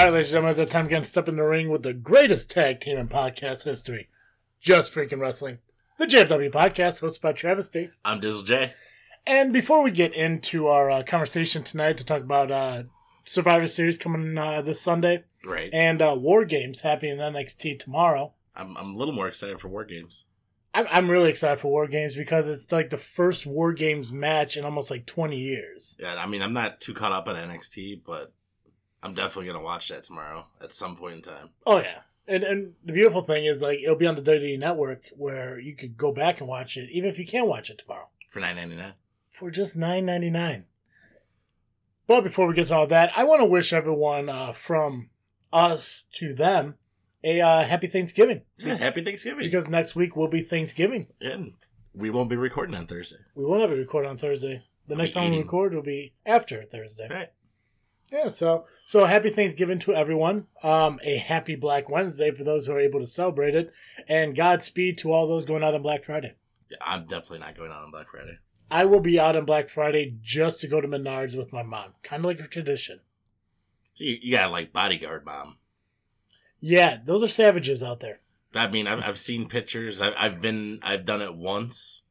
[0.00, 1.82] All right, ladies and gentlemen, it's that time again to step in the ring with
[1.82, 4.08] the greatest tag team in podcast history.
[4.58, 5.58] Just freaking wrestling.
[5.98, 7.90] The JFW podcast, hosted by Travis T.
[8.02, 8.72] I'm Dizzle J.
[9.26, 12.84] And before we get into our uh, conversation tonight to talk about uh,
[13.26, 15.68] Survivor Series coming uh, this Sunday Right.
[15.70, 19.68] and uh, War Games happening in NXT tomorrow, I'm, I'm a little more excited for
[19.68, 20.24] War Games.
[20.72, 24.56] I'm, I'm really excited for War Games because it's like the first War Games match
[24.56, 25.98] in almost like 20 years.
[26.00, 28.32] Yeah, I mean, I'm not too caught up on NXT, but
[29.02, 31.50] I'm definitely going to watch that tomorrow at some point in time.
[31.66, 32.00] Oh, yeah.
[32.28, 35.74] And, and the beautiful thing is, like, it'll be on the WWE Network where you
[35.74, 38.08] could go back and watch it, even if you can't watch it tomorrow.
[38.28, 38.92] For $9.99.
[39.30, 40.66] for just nine ninety nine.
[42.06, 45.10] But before we get to all that, I want to wish everyone uh, from
[45.52, 46.74] us to them
[47.24, 49.44] a uh, happy Thanksgiving Yeah, happy Thanksgiving.
[49.44, 51.06] because next week will be Thanksgiving.
[51.20, 51.52] and
[51.94, 53.16] we won't be recording on Thursday.
[53.34, 54.62] We will not be recording on Thursday.
[54.86, 57.08] The I'll next time we record will be after Thursday.
[57.10, 57.30] Right.
[58.10, 60.46] Yeah, so so happy Thanksgiving to everyone.
[60.62, 63.72] Um, a happy Black Wednesday for those who are able to celebrate it,
[64.08, 66.34] and Godspeed to all those going out on Black Friday.
[66.68, 68.38] Yeah, I'm definitely not going out on Black Friday.
[68.70, 71.94] I will be out on Black Friday just to go to Menards with my mom,
[72.02, 73.00] kind of like a tradition.
[73.94, 75.56] So you, you got like bodyguard mom.
[76.60, 78.20] Yeah, those are savages out there.
[78.54, 80.00] I mean, I've, I've seen pictures.
[80.00, 82.02] I've, I've been, I've done it once,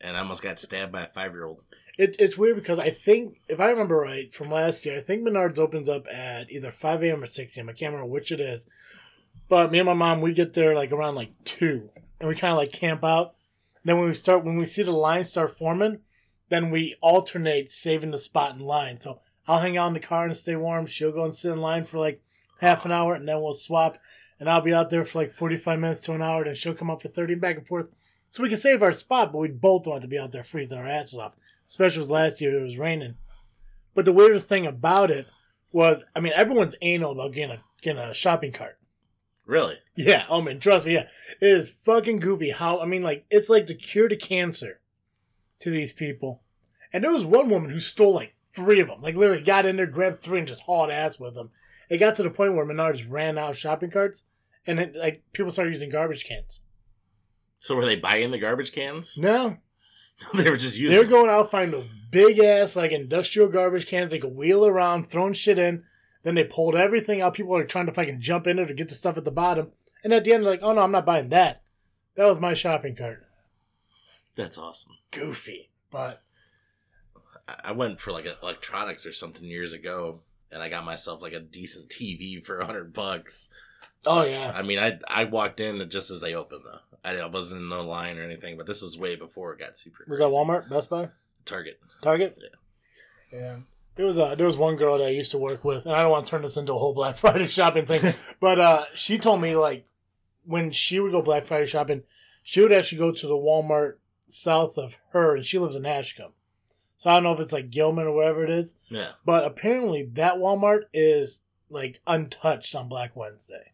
[0.00, 1.62] and I almost got stabbed by a five year old.
[1.98, 5.26] It, it's weird because I think, if I remember right from last year, I think
[5.26, 7.24] Menards opens up at either 5 a.m.
[7.24, 7.68] or 6 a.m.
[7.68, 8.68] I can't remember which it is.
[9.48, 11.90] But me and my mom, we get there like around like 2.
[12.20, 13.34] And we kind of like camp out.
[13.84, 15.98] Then when we start, when we see the line start forming,
[16.50, 18.98] then we alternate saving the spot in line.
[18.98, 20.86] So I'll hang out in the car and stay warm.
[20.86, 22.22] She'll go and sit in line for like
[22.60, 23.98] half an hour and then we'll swap.
[24.38, 26.44] And I'll be out there for like 45 minutes to an hour.
[26.44, 27.86] and she'll come up for 30 back and forth.
[28.30, 30.78] So we can save our spot, but we both want to be out there freezing
[30.78, 31.32] our asses off
[31.68, 33.16] especially was last year it was raining.
[33.94, 35.26] But the weirdest thing about it
[35.72, 38.78] was, I mean, everyone's anal about getting a getting a shopping cart.
[39.44, 39.76] Really?
[39.96, 41.08] Yeah, oh man, trust me, yeah,
[41.40, 42.50] it is fucking goofy.
[42.50, 44.80] How I mean, like it's like the cure to cancer
[45.60, 46.42] to these people.
[46.92, 49.76] And there was one woman who stole like three of them, like literally got in
[49.76, 51.50] there, grabbed three, and just hauled ass with them.
[51.88, 54.24] It got to the point where Menards ran out of shopping carts,
[54.66, 56.60] and then like people started using garbage cans.
[57.58, 59.18] So were they buying the garbage cans?
[59.18, 59.56] No,
[60.34, 60.96] they were just using.
[60.96, 65.10] They're going out finding those big ass like industrial garbage cans they could wheel around,
[65.10, 65.84] throwing shit in.
[66.24, 67.34] Then they pulled everything out.
[67.34, 69.72] People are trying to fucking jump in it to get the stuff at the bottom.
[70.04, 71.62] And at the end, they're like, oh no, I'm not buying that.
[72.16, 73.24] That was my shopping cart.
[74.36, 74.92] That's awesome.
[75.10, 75.70] Goofy.
[75.90, 76.22] But
[77.46, 81.32] I- I went for like electronics or something years ago, and I got myself like
[81.32, 83.48] a decent TV for a hundred bucks.
[84.06, 84.52] oh yeah.
[84.54, 86.87] I mean, I I walked in just as they opened though.
[87.04, 90.04] I wasn't in no line or anything, but this was way before it got super.
[90.08, 90.24] Was that.
[90.26, 91.08] Walmart, Best Buy,
[91.44, 91.80] Target.
[92.02, 92.38] Target?
[92.40, 93.38] Yeah.
[93.38, 93.56] Yeah.
[93.96, 96.02] There was a there was one girl that I used to work with, and I
[96.02, 99.18] don't want to turn this into a whole Black Friday shopping thing, but uh, she
[99.18, 99.86] told me like
[100.44, 102.02] when she would go Black Friday shopping,
[102.42, 103.94] she would actually go to the Walmart
[104.28, 106.30] south of her, and she lives in Ashkum.
[106.96, 109.10] So I don't know if it's like Gilman or wherever it is, Yeah.
[109.24, 113.72] but apparently that Walmart is like untouched on Black Wednesday.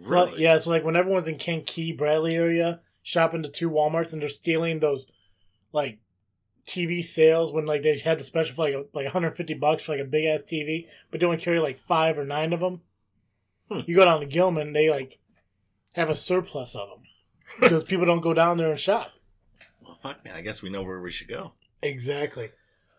[0.00, 4.20] So, yeah, so like when everyone's in Kankakee, Bradley area, shopping to two Walmarts and
[4.20, 5.06] they're stealing those
[5.72, 5.98] like
[6.66, 9.92] TV sales when like they had the special for like a, like 150 bucks for
[9.92, 12.82] like a big ass TV, but they only carry like five or nine of them.
[13.70, 13.80] Hmm.
[13.86, 15.18] You go down to Gilman, they like
[15.92, 17.02] have a surplus of them
[17.60, 19.12] because people don't go down there and shop.
[19.82, 20.34] Well, fuck, man.
[20.34, 21.52] I guess we know where we should go.
[21.82, 22.50] Exactly.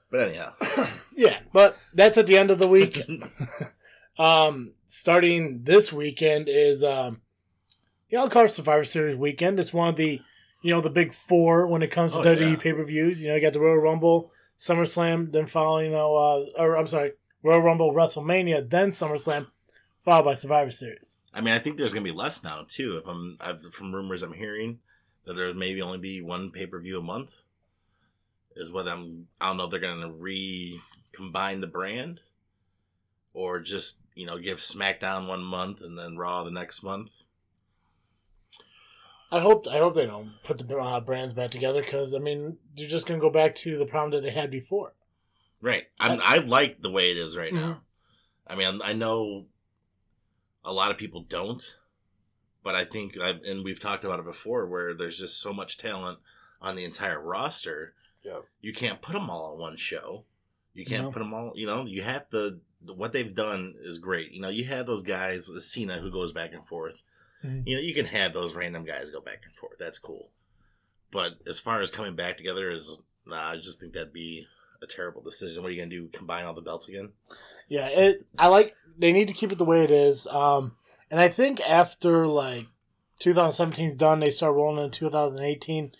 [0.09, 0.53] But anyhow,
[1.15, 3.01] Yeah, but that's at the end of the week.
[4.17, 7.21] um, starting this weekend is um,
[8.09, 9.59] yeah, I'll call it Survivor Series weekend.
[9.59, 10.21] It's one of the
[10.61, 12.55] you know the big four when it comes to Oh, WWE yeah.
[12.57, 13.21] pay per views.
[13.21, 16.87] You know, you got the Royal Rumble, SummerSlam, then following you know, uh, or I'm
[16.87, 17.11] sorry,
[17.43, 19.47] Royal Rumble, WrestleMania, then SummerSlam,
[20.03, 21.17] followed by Survivor Series.
[21.33, 22.97] I mean, I think there's gonna be less now too.
[22.97, 24.79] If I'm I've, from rumors I'm hearing
[25.25, 27.31] that there's maybe only be one pay per view a month.
[28.55, 29.27] Is what I'm.
[29.39, 32.21] I don't know if they're gonna recombine the brand,
[33.35, 37.09] or just you know give SmackDown one month and then Raw the next month.
[39.31, 42.57] I hope I hope they don't put the uh, brands back together because I mean
[42.75, 44.93] you're just gonna go back to the problem that they had before.
[45.61, 45.85] Right.
[45.99, 47.59] I'm, I like the way it is right Mhm.
[47.61, 47.81] now.
[48.45, 49.47] I mean, I know
[50.63, 51.63] a lot of people don't,
[52.63, 55.77] but I think, I've, and we've talked about it before, where there's just so much
[55.77, 56.19] talent
[56.61, 57.95] on the entire roster.
[58.23, 58.41] Yeah.
[58.61, 60.25] You can't put them all on one show.
[60.75, 61.11] You can't No.
[61.11, 61.53] put them all.
[61.55, 62.59] You know, you have to.
[62.85, 64.31] What they've done is great.
[64.31, 67.01] You know, you have those guys, Cena, who goes back and forth.
[67.43, 67.63] Mhm.
[67.65, 69.77] You know, you can have those random guys go back and forth.
[69.79, 70.29] That's cool.
[71.11, 74.47] But as far as coming back together, is nah, I just think that'd be
[74.81, 75.63] a terrible decision.
[75.63, 76.07] What are you gonna do?
[76.09, 77.13] Combine all the belts again?
[77.67, 78.25] Yeah, it.
[78.37, 78.75] I like.
[78.97, 80.27] They need to keep it the way it is.
[80.27, 80.75] Um,
[81.11, 82.67] and I think after like
[83.19, 85.93] 2017 is done, they start rolling in 2018.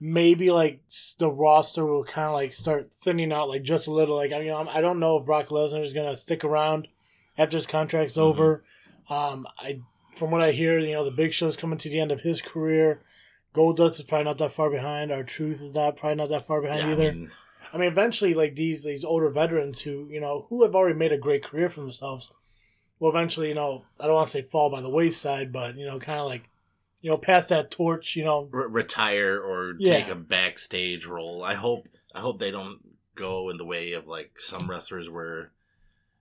[0.00, 0.80] Maybe like
[1.18, 4.16] the roster will kind of like start thinning out like just a little.
[4.16, 6.88] Like I mean, I'm- I don't know if Brock Lesnar is gonna stick around
[7.38, 8.22] after his contract's Mhm.
[8.22, 8.64] over.
[9.08, 9.80] Um, I
[10.16, 12.40] from what I hear, you know, the Big Show's coming to the end of his
[12.40, 13.02] career.
[13.54, 15.10] Goldust is probably not that far behind.
[15.12, 17.12] R-Truth is not probably not that far behind Yeah, I either.
[17.12, 17.30] mean,
[17.72, 21.12] I mean, eventually, like these these older veterans who you know who have already made
[21.12, 22.32] a great career for themselves,
[23.00, 25.86] will eventually you know I don't want to say fall by the wayside, but you
[25.86, 26.48] know kind of like
[27.04, 28.16] you know pass that torch.
[28.16, 29.98] You know, re- retire or Yeah.
[29.98, 31.44] take a backstage role.
[31.44, 32.80] I hope I hope they don't
[33.14, 35.52] go in the way of like some wrestlers where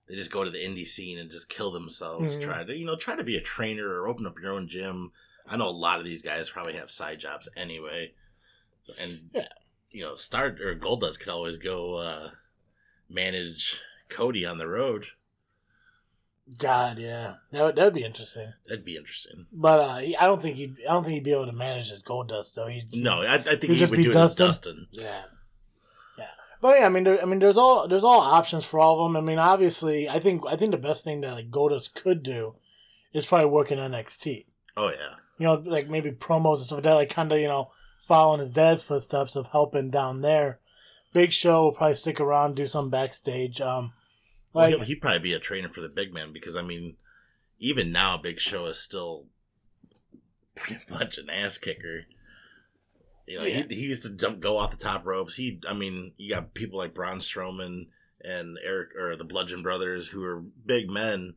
[0.10, 2.36] they just go to the indie scene and just kill themselves.
[2.36, 2.42] Mhm.
[2.44, 5.14] Try to you know try to be a trainer or open up your own gym.
[5.48, 8.14] I know a lot of these guys probably have side jobs anyway,
[9.00, 9.48] and Yeah.
[9.90, 12.32] you know Star or Goldust could always go uh,
[13.10, 13.80] manage
[14.10, 15.06] Cody on the road.
[16.60, 18.52] God, yeah, that would, that would be interesting.
[18.68, 19.46] That'd be interesting.
[19.52, 21.90] But uh, he- I don't think he I don't think he'd be able to manage
[21.90, 22.68] his gold dust though.
[22.68, 24.48] He's No, I, I think He'd just would be do it as Dustin?
[24.48, 24.88] Dustin.
[24.92, 25.22] Yeah,
[26.18, 26.26] yeah.
[26.62, 29.10] But yeah, I mean, there, I mean, there's all there's all options for all of
[29.14, 29.16] them.
[29.16, 32.56] I mean, obviously, I think I think the best thing that like Goldust could do
[33.14, 34.46] is probably work in NXT.
[34.76, 35.16] Oh yeah.
[35.38, 37.72] you know, like maybe promos and stuff like that, like kind of, you know,
[38.08, 40.60] following his dad's footsteps of helping down there.
[41.14, 43.62] Big Show will probably stick around, do some backstage.
[43.62, 43.94] Um,
[44.54, 46.98] like, he'll- he'd probably be a trainer for the big man because I mean,
[47.60, 49.28] even now, Big Show is still
[50.56, 52.06] pretty much an ass kicker.
[53.28, 53.64] You know, Yeah.
[53.70, 55.36] he, he used to jump, go off the top ropes.
[55.36, 57.88] He, I mean, you got people like Braun Strowman
[58.22, 61.36] and Eric or the Bludgeon Brothers who are big men.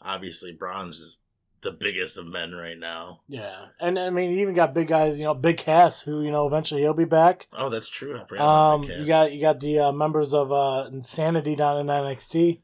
[0.00, 1.20] Obviously, Braun's
[1.64, 3.22] the biggest of men right now.
[3.26, 6.30] yeah, and I mean, you even got big guys, you know, Big Cass, who you
[6.30, 7.48] know eventually he'll be back.
[7.52, 8.20] Oh, that's true.
[8.30, 12.60] I Um, you got you got the uh, members of uh, Insanity down in NXT.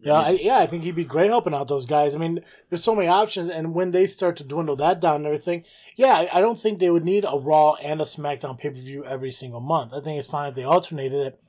[0.00, 2.14] Yeah, I, yeah, I think he'd be great helping out those guys.
[2.14, 5.26] I mean, there's so many options, and when they start to dwindle that down and
[5.26, 5.64] everything,
[5.96, 8.74] yeah, I, I don't think they would need a Raw and a SmackDown pay per
[8.74, 9.94] view every single month.
[9.94, 11.40] I think it's fine if they alternated it.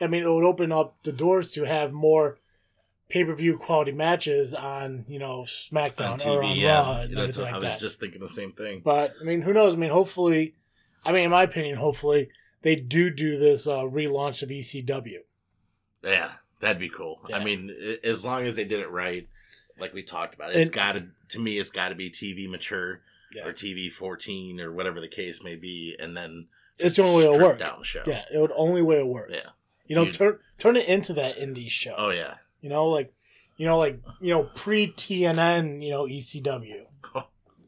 [0.00, 2.38] I mean, it would open up the doors to have more
[3.10, 6.36] pay per view quality matches on, you know, SmackDown on TV.
[6.36, 7.80] or on yeah, Raw and that's, everything I was that.
[7.80, 8.80] just thinking the same thing.
[8.84, 9.74] But I mean, who knows?
[9.74, 10.54] I mean, hopefully,
[11.04, 12.30] I mean, in my opinion, hopefully
[12.62, 15.18] they do do this uh, relaunch of ECW.
[16.04, 16.30] Yeah,
[16.60, 17.20] that'd be cool.
[17.28, 17.36] Yeah.
[17.36, 19.28] I mean, as long as they did it right,
[19.78, 23.00] like we talked about, it's got to to me, it's got to be TV mature
[23.34, 23.46] Yeah.
[23.46, 26.46] or TV fourteen or whatever the case may be, and then
[26.78, 27.58] It's the only way it'll work.
[27.58, 28.02] down show.
[28.06, 29.32] Yeah, it would only way it works.
[29.34, 29.50] Yeah.
[29.86, 31.94] You know, You- turn turn it into that indie show.
[31.96, 32.34] Oh yeah.
[32.60, 33.12] You know, like
[33.56, 36.84] you know, like you know, pre TNN, you know, ECW.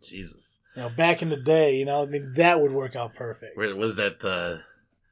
[0.02, 0.60] Jesus.
[0.74, 3.56] You know, back in the day, you know, I mean that would work out perfect.
[3.56, 4.62] Where was that the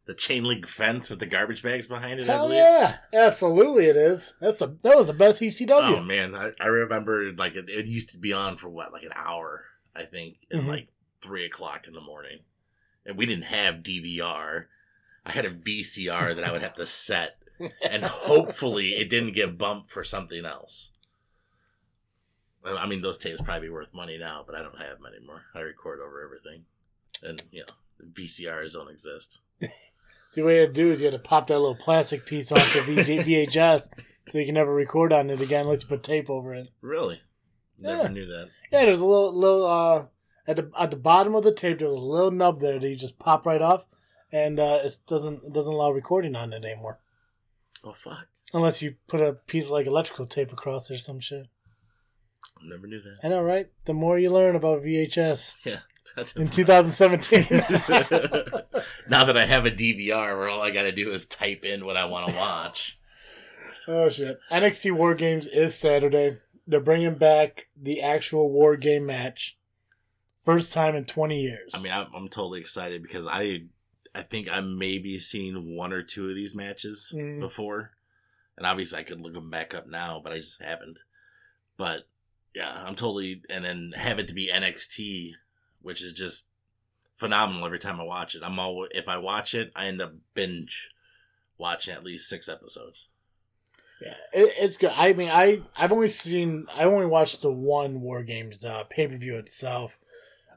[0.06, 2.29] the chain link fence with the garbage bags behind it?
[2.29, 2.59] I Hell believe.
[2.65, 4.35] yeah, absolutely it is.
[4.41, 5.71] That's the that was the best ECW.
[5.71, 9.05] Oh man, I, I remember like it, it used to be on for what like
[9.05, 10.66] an hour, I think, at Mhm.
[10.66, 10.88] like
[11.21, 12.40] three o'clock in the morning,
[13.07, 14.64] and we didn't have DVR.
[15.25, 17.37] I had a VCR that I would have to set,
[17.88, 20.90] and hopefully it didn't get bumped for something else.
[22.64, 25.07] I I mean, those tapes probably be worth money now, but I don't have them
[25.14, 25.43] anymore.
[25.55, 26.64] I record over everything,
[27.23, 29.40] and you know, VCRs don't exist.
[30.35, 32.81] the way to do is you had to pop that little plastic piece off the
[32.81, 33.88] VHS
[34.31, 36.69] so you can never record on it again unless you put tape over it.
[36.81, 37.21] Really,
[37.79, 38.09] never Yeah.
[38.09, 38.49] knew that.
[38.71, 40.07] Yeah, there's a little little uh
[40.47, 41.79] at the at the bottom of the tape.
[41.79, 43.85] There's a little nub there that you just pop right off,
[44.33, 46.99] and uh, it doesn't it doesn't allow recording on it anymore
[47.84, 51.46] Oh fuck, unless you put a piece of like electrical tape across or some shit.
[52.62, 53.18] never knew that.
[53.25, 53.70] I know, right?
[53.84, 55.54] The more you learn about VHS
[56.16, 57.46] That in 2017.
[59.08, 61.84] now that I have a DVR where all I got to do is type in
[61.84, 62.99] what I want to watch.
[63.87, 64.40] oh shit!
[64.50, 66.38] NXT War Games is Saturday.
[66.66, 69.58] They're bringing back the actual War Game match,
[70.44, 71.72] first time in 20 years.
[71.75, 73.62] I mean, I'm, I'm totally excited because I,
[74.14, 77.40] I think I maybe seen one or two of these matches Mhm.
[77.40, 77.93] before,
[78.57, 81.00] and obviously I could look them back up now, but I just haven't.
[81.76, 82.09] But
[82.55, 85.35] yeah, I'm totally, and then have it to be NXT,
[85.81, 86.47] which is just
[87.17, 88.43] phenomenal every time I watch it.
[88.43, 90.90] I'm all if I watch it, I end up binge
[91.59, 93.07] watching at least six episodes.
[94.02, 94.93] Yeah, it, it's good.
[94.97, 99.07] I mean, I I've only seen I only watched the one War Games uh, pay
[99.07, 99.99] per view itself.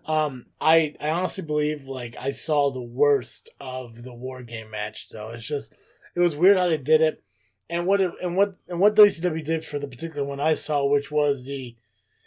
[0.05, 5.09] Um, I I honestly believe like I saw the worst of the War Game match
[5.09, 5.29] though.
[5.29, 5.73] It's just
[6.15, 7.23] it was weird how they did it,
[7.69, 10.85] and what it, and what and what WCW did for the particular one I saw,
[10.85, 11.75] which was the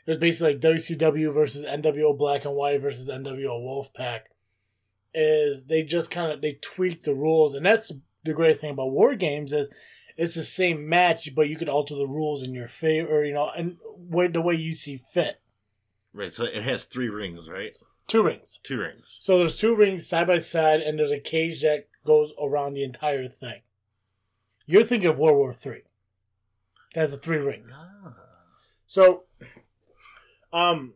[0.07, 4.21] it was basically like WCW versus NWO Black and White versus NWO Wolfpack.
[5.13, 7.93] Is they just kind of they tweaked the rules, and that's
[8.25, 9.69] the great thing about war games is
[10.17, 13.51] it's the same match, but you could alter the rules in your favor, you know,
[13.57, 13.77] and
[14.33, 15.41] the way you see fit.
[16.17, 16.33] Right.
[16.33, 17.73] So it has three rings, right?
[18.09, 18.59] Two rings.
[18.63, 19.19] Two rings.
[19.21, 22.85] So there's two rings side by side, and there's a cage that goes around the
[22.85, 23.61] entire thing.
[24.65, 25.83] You're thinking of World War Three.
[26.95, 27.85] It has the three rings.
[28.05, 28.15] Ah.
[28.87, 29.25] So,
[30.55, 30.95] um,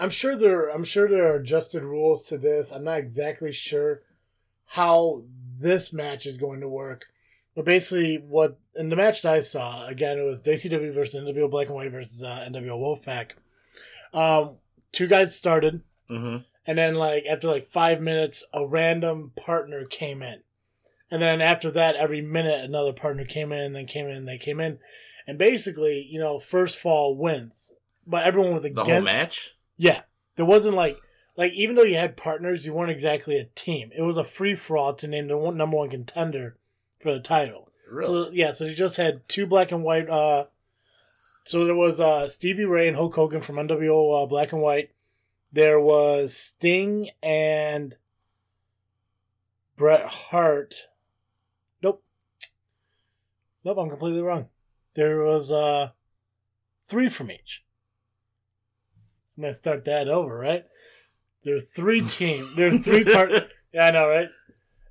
[0.00, 0.68] I'm sure there.
[0.68, 2.72] I'm sure there are adjusted rules to this.
[2.72, 4.02] I'm not exactly sure
[4.66, 5.22] how
[5.58, 7.06] this match is going to work,
[7.54, 11.48] but basically, what in the match that I saw again, it was WCW versus NWO
[11.48, 13.32] Black and White versus uh, NWO Wolfpack.
[14.12, 14.56] Um,
[14.92, 16.38] two guys started, Mm-hmm.
[16.66, 20.40] and then like after like five minutes, a random partner came in,
[21.10, 24.38] and then after that, every minute another partner came in, and then came in, they
[24.38, 24.78] came in,
[25.26, 27.72] and basically, you know, first fall wins.
[28.06, 29.54] But everyone was against The whole match.
[29.76, 30.02] Yeah,
[30.36, 30.98] there wasn't like
[31.36, 33.90] like even though you had partners, you weren't exactly a team.
[33.96, 36.56] It was a free for all to name the one, number one contender
[37.00, 37.70] for the title.
[37.90, 38.06] Really?
[38.06, 40.08] So yeah, so they just had two black and white.
[40.10, 40.46] Uh,
[41.44, 44.90] so there was uh, Stevie Ray and Hulk Hogan from NWO uh, Black and White.
[45.52, 47.96] There was Sting and
[49.76, 50.88] Bret Hart.
[51.82, 52.04] Nope.
[53.64, 54.46] Nope, I'm completely wrong.
[54.94, 55.90] There was uh,
[56.88, 57.64] three from each.
[59.36, 60.66] I'm gonna start that over, right?
[61.42, 62.52] There are three team.
[62.56, 63.30] There are three part.
[63.72, 64.28] yeah, I know, right?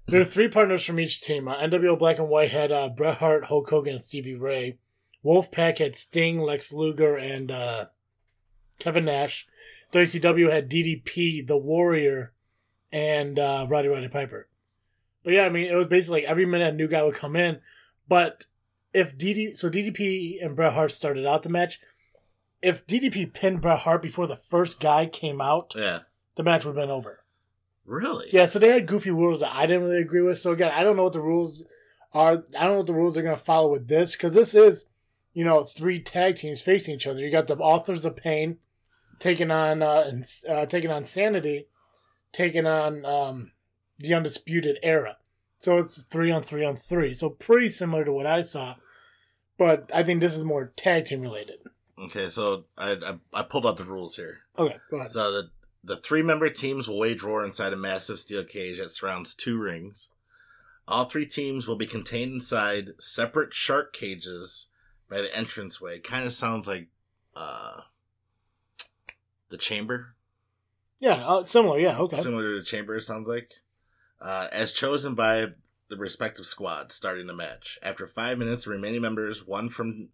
[0.07, 1.47] There are three partners from each team.
[1.47, 4.79] Uh, NWO Black and White had uh, Bret Hart, Hulk Hogan, and Stevie Ray.
[5.23, 7.85] Wolfpack had Sting, Lex Luger, and uh,
[8.79, 9.47] Kevin Nash.
[9.91, 12.33] WCW had DDP, The Warrior,
[12.91, 14.47] and uh, Roddy Roddy Piper.
[15.23, 17.35] But yeah, I mean, it was basically like every minute a new guy would come
[17.35, 17.59] in.
[18.07, 18.45] But
[18.93, 21.79] if DD, so DDP and Bret Hart started out the match.
[22.61, 25.99] If DDP pinned Bret Hart before the first guy came out, yeah.
[26.35, 27.23] the match would have been over.
[27.85, 28.27] Really?
[28.31, 30.39] Yeah, so they had goofy rules that I didn't really agree with.
[30.39, 31.63] So again, I don't know what the rules
[32.13, 32.43] are.
[32.57, 34.87] I don't know what the rules are going to follow with this because this is,
[35.39, 37.21] you know, three tag teams facing each other.
[37.21, 38.57] You got the Authors of Pain
[39.19, 40.11] taking on uh,
[40.49, 41.67] uh taking on Sanity,
[42.33, 43.53] taking on um,
[43.97, 45.15] the Undisputed Era.
[45.59, 47.13] So it's three on three on three.
[47.13, 48.75] So pretty similar to what I saw,
[49.57, 51.59] but I think this is more tag team related.
[51.97, 54.39] Okay, so I, I I pulled out the rules here.
[54.57, 55.09] Okay, go ahead.
[55.09, 58.91] So the the three member teams will wage war inside a massive steel cage that
[58.91, 60.09] surrounds two rings.
[60.85, 64.67] All three teams will be contained inside separate shark cages
[65.09, 65.99] by the entranceway.
[65.99, 66.87] Kind of sounds like
[67.35, 67.81] uh
[69.49, 70.15] the chamber,
[70.99, 71.79] Yeah, uh, similar.
[71.79, 72.17] Yeah, okay.
[72.17, 72.95] similar to the chamber.
[72.97, 73.51] it Sounds like
[74.21, 75.47] uh, as chosen by
[75.89, 77.79] the respective squads starting the match.
[77.81, 80.09] After five minutes, the remaining members, one from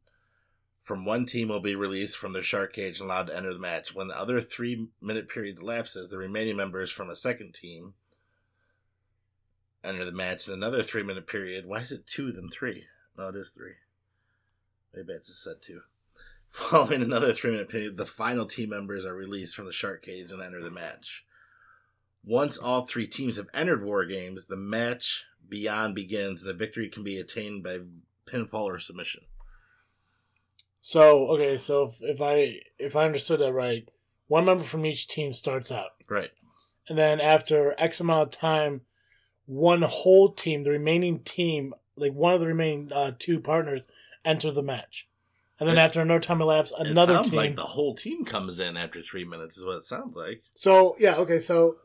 [0.84, 3.60] from one team, will be released from their shark cage and allowed to enter the
[3.60, 3.94] match.
[3.94, 7.94] When the other three minute period lapses, the remaining members from a second team
[9.84, 10.48] enter the match.
[10.48, 12.86] In another three minute period, why is it two then three?
[13.18, 13.74] No, it is three.
[14.96, 15.82] Maybe I just said two.
[16.50, 20.32] Following another three minute period, the final team members are released from the shark cage
[20.32, 21.26] and enter the match.
[22.24, 26.90] Once all three teams have entered War Games, the match beyond begins and the victory
[26.90, 27.80] can be attained by
[28.28, 29.22] pinfall or submission.
[30.82, 33.90] So okay, so if, if I if I understood that right,
[34.28, 36.32] one member from each team starts out, Right.
[36.88, 38.82] and then after X amount of time,
[39.46, 43.88] one whole team, the remaining team, like one of the remaining uh, two partners,
[44.26, 45.08] enter the match,
[45.60, 47.38] and then It- after another time elapsed, another it sounds team.
[47.38, 50.42] like the whole team comes in after three minutes, is what it sounds like.
[50.56, 51.78] So yeah, okay, so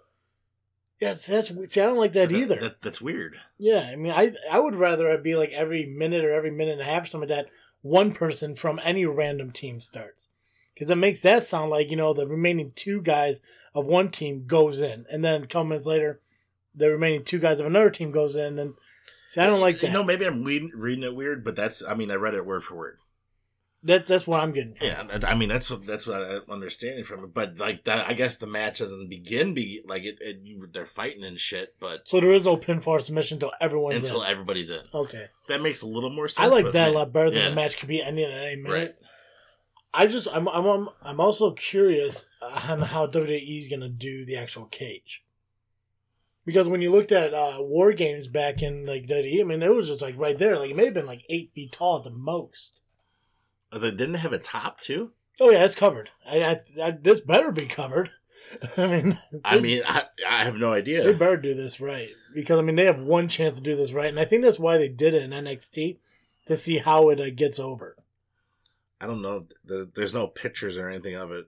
[1.01, 2.57] yes, that's see, I don't like that either.
[2.57, 3.37] That, that's weird.
[3.59, 6.73] Yeah, I mean, I I would rather it be like every minute or every minute
[6.73, 7.53] and a half, or something like that.
[7.83, 10.29] One person from any random team starts,
[10.75, 13.41] because it makes that sound like you know the remaining two guys
[13.75, 16.21] of one team goes in, and then a couple minutes later,
[16.75, 18.75] the remaining two guys of another team goes in, and
[19.31, 19.87] see, I don't like that.
[19.87, 22.45] You know, maybe I'm reading, reading it weird, but that's, I mean, I read it
[22.45, 22.99] word for word.
[23.83, 24.75] that's that's what I'm getting.
[24.75, 24.87] From.
[24.87, 27.33] Yeah, I mean that's what that's what I'm understanding from it.
[27.33, 29.55] But like that, I guess the match doesn't begin.
[29.55, 33.01] Be like it, it you, they're fighting and shit, but So there is no pinfall
[33.01, 34.31] submission until everyone's until in.
[34.31, 36.47] everybody's in, Okay, that makes a little more sense.
[36.47, 37.49] I like that a lot better than yeah.
[37.49, 38.75] the match could be ending at any minute.
[38.75, 38.95] Right.
[39.95, 44.67] I just I'm I'm I'm also curious on how WWE is gonna do the actual
[44.67, 45.23] cage.
[46.51, 49.73] Because when you looked at uh, War Games back in like WWE, I mean, it
[49.73, 50.59] was just like right there.
[50.59, 52.81] Like it may have been like eight feet tall at the most.
[53.71, 55.13] I was like, didn't it have a top too?
[55.41, 56.11] Oh yeah, it's covered.
[56.29, 58.11] I, I, I this better be covered.
[58.77, 61.05] I mean, I they- mean, I, I have no idea.
[61.05, 63.93] they better do this right because I mean they have one chance to do this
[63.93, 65.99] right, and I think that's why they did it in NXT
[66.47, 67.95] to see how it uh, gets over.
[69.01, 69.45] I don't know.
[69.95, 71.47] There's no pictures or anything of it.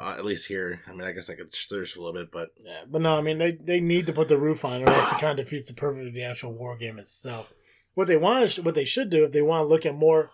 [0.00, 0.80] Uh, at least here.
[0.88, 3.20] I mean, I guess I could search a little bit, but Yeah, but no, I
[3.20, 5.68] mean they, they need to put the roof on, or else it kind of defeats
[5.68, 7.52] the purpose of the actual war game itself.
[7.92, 10.30] What they want, what they should do, if they want to look at more,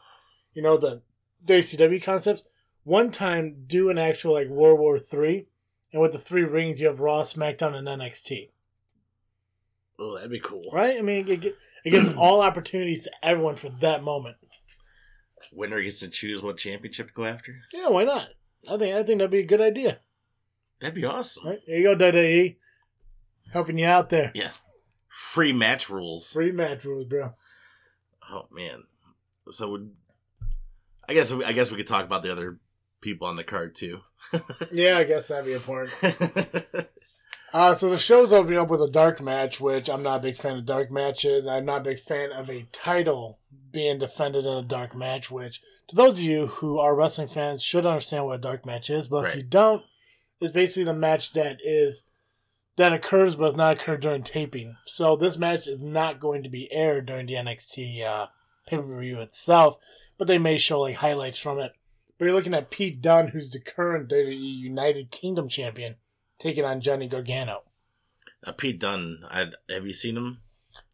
[0.54, 1.02] you know, the
[1.44, 2.44] the ACW concepts,
[2.84, 5.48] one time do an actual like World War Three,
[5.92, 8.50] and with the three rings, you have Raw, SmackDown, and NXT.
[9.98, 10.70] oh, that'd be cool.
[10.72, 10.96] Right?
[10.96, 14.36] I mean, it, it gives all opportunities to everyone for that moment.
[15.52, 17.52] Winner gets to choose what championship to go after.
[17.72, 18.28] Yeah, why not?
[18.68, 19.98] I think I think that'd be a good idea.
[20.80, 21.46] That'd be awesome.
[21.46, 21.60] Right?
[21.66, 22.56] There you go, WWE,
[23.52, 24.30] helping you out there.
[24.34, 24.50] Yeah.
[25.08, 26.30] Free match rules.
[26.32, 27.32] Free match rules, bro.
[28.30, 28.84] Oh man.
[29.50, 29.92] So would
[31.08, 32.58] I guess I guess we could talk about the other
[33.00, 34.00] people on the card too.
[34.72, 35.94] Yeah, I guess that'd be important.
[37.52, 40.36] Uh, so the show's opening up with a dark match, which I'm not a big
[40.36, 41.46] fan of dark matches.
[41.46, 43.38] I'm not a big fan of a title
[43.72, 47.62] being defended in a dark match, which to those of you who are wrestling fans
[47.62, 49.82] should understand what a dark match is, but if you don't,
[50.40, 52.04] it's basically the match that is
[52.76, 54.76] that occurs but does not occur during taping.
[54.84, 58.26] So this match is not going to be aired during the NXT uh,
[58.66, 59.78] pay per view itself,
[60.18, 61.72] but they may show like highlights from it.
[62.18, 65.96] But you're looking at Pete Dunne, who's the current WWE United Kingdom champion,
[66.38, 67.62] taking on Johnny Gargano.
[68.44, 70.38] uh, Pete Dunne, I, have you seen him?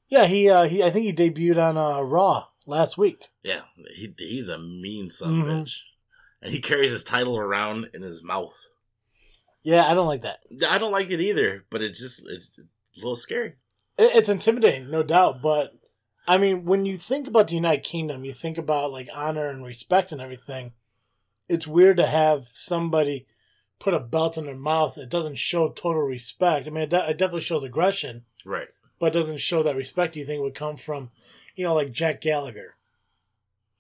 [0.09, 3.29] Yeah, he uh, he I think he debuted on uh, Raw last week.
[3.43, 3.63] Yeah,
[3.95, 5.63] he he's a mean son of a Mhm.
[5.63, 5.79] bitch,
[6.43, 8.55] and he carries his title around in his mouth.
[9.63, 10.41] Yeah, I don't like that.
[10.69, 12.63] I don't like it either, but it's just it's a
[12.97, 13.55] little scary.
[13.97, 15.41] It, it's intimidating, no doubt.
[15.41, 15.73] But
[16.29, 19.65] I mean, when you think about the United Kingdom, you think about like honor and
[19.65, 20.73] respect and everything.
[21.49, 23.27] It's weird to have somebody
[23.83, 24.97] put a belt in their mouth.
[24.97, 26.69] It doesn't show total respect.
[26.69, 28.69] I mean, it, de- it definitely shows aggression, Right.
[29.01, 30.15] but it doesn't show that respect.
[30.15, 31.11] Do You think would come from,
[31.57, 32.77] you know, like Jack Gallagher,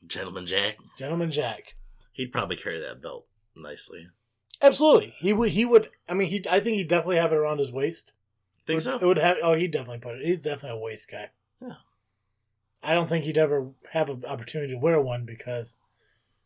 [0.07, 1.77] Gentleman Jack, Gentleman Jack.
[2.13, 4.09] he'd probably carry that belt nicely.
[4.61, 5.51] Absolutely, he would.
[5.51, 5.91] He would.
[6.09, 6.45] I mean, he.
[6.51, 8.13] I think he'd definitely have it around his waist.
[8.67, 8.97] Think it, so?
[8.97, 9.37] It would have.
[9.43, 10.25] Oh, he'd definitely put it.
[10.27, 11.31] He's definitely a waist guy.
[11.61, 11.75] Yeah.
[12.83, 15.77] I don't think he'd ever have an opportunity to wear one because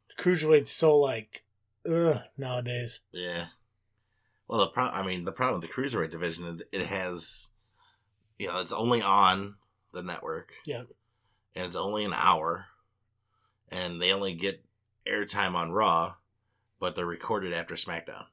[0.08, 1.44] the cruiserweight's so like,
[1.88, 3.00] ugh, nowadays.
[3.12, 3.46] Yeah.
[4.48, 7.50] Well, the pro- I mean, the problem with the cruiserweight division, it, has,
[8.38, 9.56] you know, it's only on
[9.92, 10.52] the network.
[10.64, 10.82] Yeah.
[11.54, 12.66] And it's only an hour,
[13.70, 14.62] and they only get
[15.06, 16.14] airtime on Raw,
[16.78, 18.24] but they're recorded after SmackDown.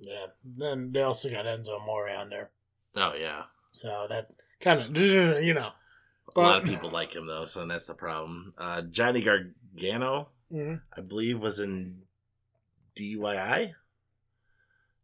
[0.00, 0.26] Yeah.
[0.44, 2.50] Then they also got Enzo Amore on there,
[2.96, 4.28] Oh yeah, so that
[4.60, 4.96] kind of
[5.44, 5.70] you know.
[6.36, 8.52] a lot of people like him though, so that's the problem.
[8.58, 10.80] Uh, Johnny Gargano, mhm.
[10.96, 12.02] I believe, was in
[12.96, 13.72] DIY.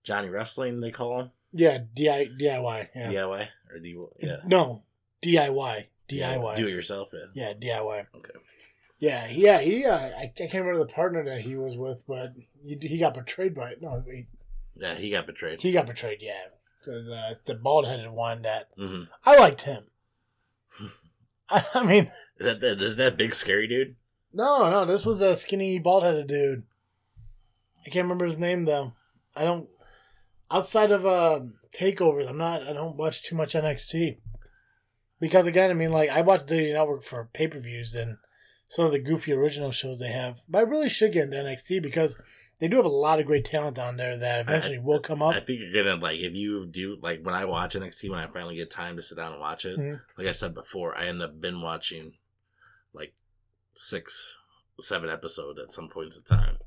[0.05, 2.89] Johnny Wrestling, they call him Yeah, DI, DIY.
[2.95, 3.13] Yeah.
[3.13, 3.97] DIY or D.
[4.21, 4.83] Yeah, No,
[5.23, 5.85] DIY.
[6.09, 6.57] DIY.
[6.57, 7.09] Do it yourself.
[7.13, 7.27] Yeah.
[7.35, 8.07] Yeah, DIY.
[8.17, 8.31] Okay.
[9.01, 9.85] Yeah, yeah, he.
[9.85, 12.33] Uh, I, I can't remember the partner that he was with, but
[12.65, 13.83] he, he got betrayed by it.
[13.83, 14.27] No, he,
[14.75, 15.61] Yeah, he got betrayed.
[15.61, 16.19] he got betrayed.
[16.21, 16.47] Yeah,
[16.81, 19.85] because uh, it's the bald headed one that hmm I liked him.
[21.51, 23.95] I, I mean, Is that, that is that big scary dude?
[24.33, 26.65] no, no, this was a skinny bald headed dude.
[27.89, 28.93] I can't remember his name though.
[29.35, 29.67] I don't.
[30.51, 31.41] Outside of uh,
[31.75, 32.63] takeovers, I'm not.
[32.69, 34.19] I don't watch too much NXT
[35.21, 38.19] because again, I mean, like I watch the network for pay per views and
[38.69, 40.41] some of the goofy original shows they have.
[40.47, 42.21] But I really should get into NXT because
[42.61, 45.35] they do have a lot of great talent down there that eventually will come up.
[45.35, 48.27] I think you're gonna like if you do like when I watch NXT when I
[48.27, 49.79] finally get time to sit down and watch it.
[49.79, 50.03] Mhm.
[50.19, 52.13] Like I said before, I end up binge watching
[52.93, 53.15] like
[53.75, 54.35] six,
[54.79, 56.59] seven episodes at some points of time.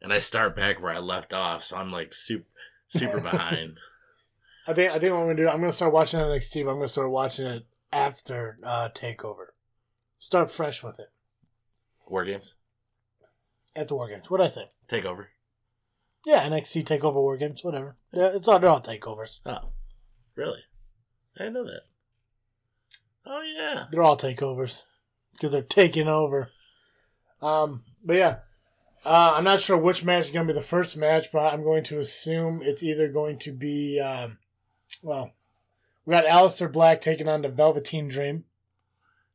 [0.00, 2.46] And I start back where I left off, so I'm like super
[2.88, 3.78] super behind.
[4.66, 5.48] I think I think what I'm gonna do.
[5.48, 9.46] I'm gonna start watching NXT, but I'm gonna start watching it after uh, Takeover.
[10.18, 11.10] Start fresh with it
[12.06, 12.56] War games,
[13.74, 14.28] after War Games.
[14.30, 14.68] What I say?
[14.88, 15.26] Takeover.
[16.26, 17.96] Yeah, NXT Takeover War Games, whatever.
[18.12, 19.40] Yeah, it's all they're all takeovers.
[19.46, 19.70] Oh,
[20.34, 20.60] really?
[21.36, 21.82] I didn't know that.
[23.24, 23.84] Oh yeah.
[23.90, 24.82] They're all takeovers
[25.32, 26.50] because they're taking over.
[27.40, 28.36] Um, but yeah,
[29.04, 31.62] uh, I'm not sure which match is going to be the first match, but I'm
[31.62, 34.38] going to assume it's either going to be, um,
[35.02, 35.32] well,
[36.04, 38.44] we got Aleister Black taking on the Velveteen Dream.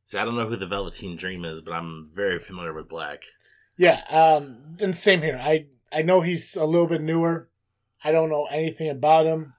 [0.06, 3.22] See, I don't know who the Velveteen Dream is, but I'm very familiar with Black.
[3.76, 5.40] Yeah, um, and same here.
[5.42, 7.48] I I know he's a little bit newer.
[8.02, 9.54] I don't know anything about him.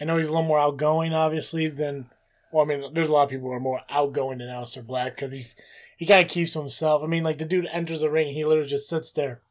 [0.00, 2.10] I know he's a little more outgoing, obviously, than.
[2.52, 5.14] Well, I mean, there's a lot of people who are more outgoing than Aleister Black
[5.14, 5.54] because he's
[6.00, 7.02] he kind of keeps himself.
[7.04, 9.42] I mean, like the dude enters the ring, he literally just sits there.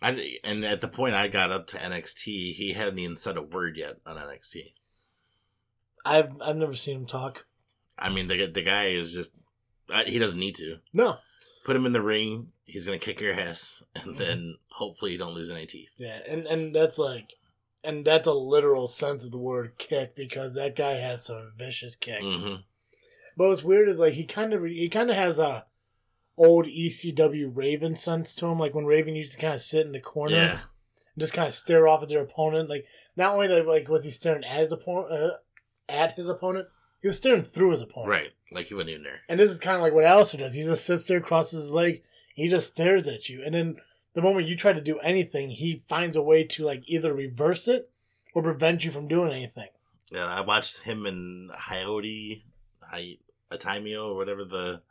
[0.00, 3.42] I, and at the point I got up to NXT, he hadn't even said a
[3.42, 4.72] word yet on NXT.
[6.02, 7.44] I've I've never seen him talk.
[7.98, 9.32] I mean, the the guy is just
[9.92, 10.78] uh, he doesn't need to.
[10.94, 11.18] No,
[11.66, 12.52] put him in the ring.
[12.64, 15.90] He's gonna kick your ass, and then hopefully you don't lose any teeth.
[15.98, 17.34] Yeah, and and that's like,
[17.84, 21.96] and that's a literal sense of the word kick because that guy has some vicious
[21.96, 22.44] kicks.
[22.44, 22.54] hmm
[23.36, 25.64] But what's weird is like he kind of he kind of has a
[26.38, 29.92] old ECW Raven sense to him, like when Raven used to kind of sit in
[29.92, 30.60] the corner Yeah, and
[31.18, 32.68] just kind of stare off at their opponent.
[32.68, 35.30] Like not only like, was he staring at his opponent, uh,
[35.88, 36.68] at his opponent,
[37.00, 38.10] he was staring through his opponent.
[38.10, 38.32] right.
[38.52, 39.20] Like he went in there.
[39.28, 40.54] And this is kind of like what Aleister does.
[40.54, 42.02] He just sits there, crosses his leg,
[42.34, 43.76] he just stares at you, and then
[44.14, 47.68] the moment you try to do anything, he finds a way to like either reverse
[47.68, 47.90] it
[48.34, 49.68] or prevent you from doing anything.
[50.10, 52.42] Yeah, I watched him and Hayoti,
[52.92, 53.18] Hay-
[53.52, 54.82] Atamio, or whatever the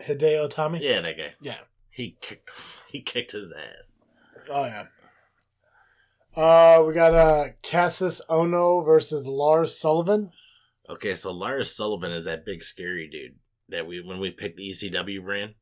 [0.00, 0.80] Hideo Itami.
[0.80, 1.34] yeah that guy.
[1.40, 1.58] Yeah.
[1.90, 2.50] He kicked
[2.90, 4.02] he kicked his ass.
[4.50, 4.86] Oh yeah.
[6.34, 10.30] Uh, we got uh Kassius Ohno versus Lars Sullivan.
[10.88, 13.36] Okay, so Lars Sullivan is that big scary dude
[13.68, 15.54] that we when we picked the ECW brand,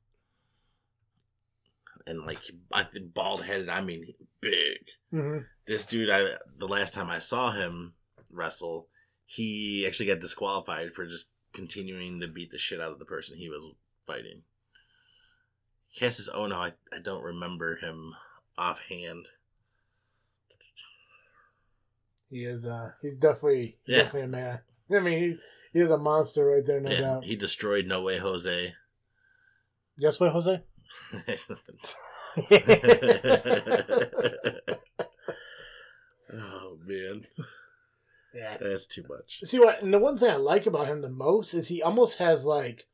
[2.06, 2.40] and like
[2.72, 3.68] I think bald headed.
[3.68, 4.78] I mean, big.
[5.12, 5.38] Mm-hmm.
[5.66, 7.94] This dude, I the last time I saw him
[8.30, 8.88] wrestle,
[9.26, 13.36] he actually got disqualified for just continuing to beat the shit out of the person
[13.38, 13.68] he was
[14.06, 14.42] fighting.
[16.00, 18.14] Kassius Ohno, I, I don't remember him
[18.56, 19.26] offhand.
[22.30, 22.64] He is.
[22.66, 24.02] Uh, he's definitely Yeah.
[24.04, 24.60] definitely a man.
[24.96, 25.18] I mean,
[25.72, 27.24] he, he's a monster right there, no Yeah, doubt.
[27.24, 28.74] he destroyed No Way Jose.
[29.96, 30.62] Yes, wait, Jose.
[36.32, 37.26] oh man,
[38.34, 38.56] yeah.
[38.60, 39.40] that's too much.
[39.44, 39.82] See what?
[39.82, 42.86] And the one thing I like about him the most is he almost has like,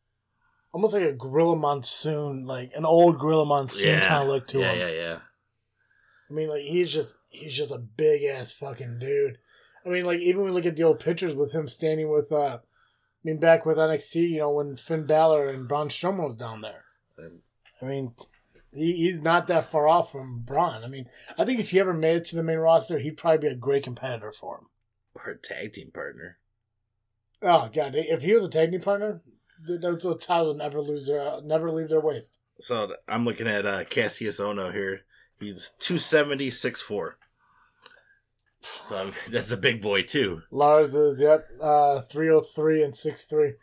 [0.73, 4.59] almost like a Gorilla Monsoon, like an old Gorilla Monsoon Yeah, kind of look to
[4.59, 4.79] yeah, him.
[4.79, 5.19] yeah, yeah.
[6.29, 9.39] I mean, like he's just he's just a big ass fucking dude.
[9.85, 12.33] I mean, like even when we look at the old pictures with him standing with,
[12.33, 16.37] uh I mean, back with NXT, you know, when Finn Balor and Braun Strowman was
[16.37, 16.85] down there.
[17.19, 17.41] Um,
[17.83, 18.15] I mean,
[18.73, 20.85] he, he's not that far off from Braun.
[20.85, 23.49] I mean, I think if he ever made it to the main roster, he'd probably
[23.49, 24.67] be a great competitor for him.
[25.25, 26.39] Or a tag team partner.
[27.43, 29.23] Oh god, if he was a tag team partner,
[29.69, 32.39] those two titles would never lose their, never leave their waist.
[32.61, 35.03] So I'm looking at uh, Kassius Ohno here.
[35.39, 37.11] He's 270, 6'4".
[38.81, 40.43] So I'm, that's a big boy too.
[40.51, 43.55] Lars is yep, uh, three hundred three and six three.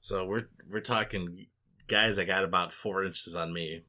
[0.00, 1.46] So we're we're talking
[1.88, 3.84] guys that got about four inches on me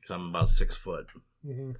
[0.00, 1.06] because I'm about six foot,
[1.46, 1.72] Mm-hmm.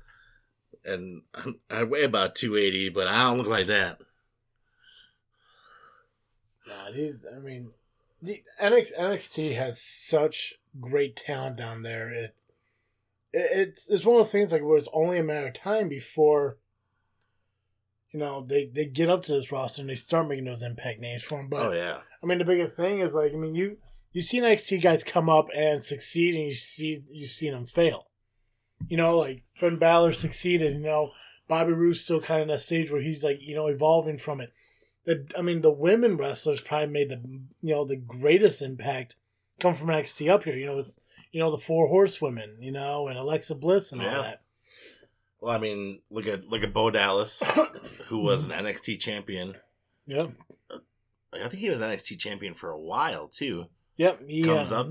[0.85, 3.99] and I'm, I weigh about 280, but I don't look like that.
[6.67, 7.25] God, he's.
[7.35, 7.71] I mean,
[8.23, 12.11] the NX, NXT has such great talent down there.
[12.11, 12.47] It's
[13.33, 15.89] it, it's it's one of the things like where it's only a matter of time
[15.89, 16.59] before.
[18.13, 21.01] You know they, they get up to this roster and they start making those impact
[21.01, 21.49] names for them.
[21.49, 23.79] But oh yeah, I mean the biggest thing is like I mean you
[24.13, 28.07] you see NXT guys come up and succeed and you see you've seen them fail.
[28.87, 30.75] You know like Finn Balor succeeded.
[30.75, 31.11] You know
[31.49, 34.41] Bobby Roode's still kind of in that stage where he's like you know evolving from
[34.41, 34.53] it.
[35.37, 37.21] I mean, the women wrestlers probably made the
[37.61, 39.17] you know the greatest impact
[39.61, 40.57] come from NXT up here.
[40.57, 40.99] You know, it's
[41.33, 44.43] you know the four horsewomen, you know, and Alexa Bliss and all that.
[45.41, 47.43] well I mean look at look at Bo Dallas,
[48.09, 49.57] who was an NXT champion.
[50.07, 50.29] Yeah.
[51.33, 53.67] I think he was NXT champion for a while too.
[53.97, 54.21] Yep.
[54.29, 54.89] He, Comes uh, up.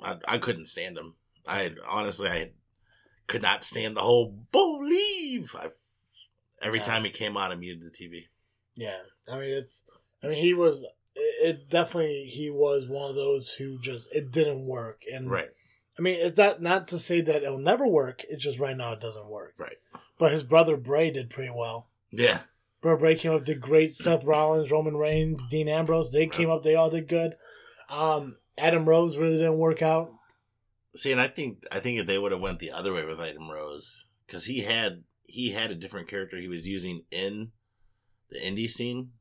[0.00, 1.14] I, I couldn't stand him.
[1.46, 2.50] I honestly I
[3.26, 5.54] could not stand the whole believe.
[5.58, 5.68] I,
[6.62, 6.84] every Yeah.
[6.84, 8.24] time he came on, I muted the TV.
[8.76, 9.84] Yeah, I mean it's.
[10.22, 10.82] I mean he was.
[11.14, 15.50] It, it definitely he was one of those who just it didn't work, and Right.
[15.98, 18.22] I mean it's not not to say that it'll never work.
[18.28, 19.54] It's just right now it doesn't work.
[19.58, 19.76] Right.
[20.18, 21.88] But his brother Bray did pretty well.
[22.10, 22.40] Yeah.
[22.80, 23.92] Bro Bray came up did great.
[23.94, 26.62] Seth Rollins, Roman Reigns, Dean Ambrose, they came up.
[26.62, 27.36] They all did good.
[27.88, 30.12] Um, Adam Rose really didn't work out.
[30.96, 33.20] See, and I think I think if they would have went the other way with
[33.20, 37.52] Adam Rose, because he had he had a different character he was using in
[38.34, 39.12] the indie scene,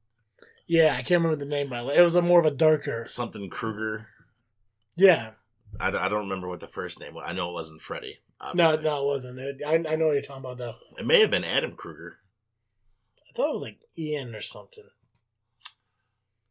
[0.67, 3.05] Yeah, I can't remember the name, but it was a more of a darker.
[3.07, 4.07] something Kruger.
[4.95, 5.31] Yeah,
[5.79, 7.23] I, I don't remember what the first name was.
[7.27, 8.19] I know it wasn't Freddie.
[8.41, 8.83] no, Obviously.
[8.83, 9.39] no, it wasn't.
[9.39, 10.75] It, I I know what you're talking about though.
[10.99, 12.17] It may have been Adam Kruger.
[13.27, 14.83] I thought it was like Ian or something.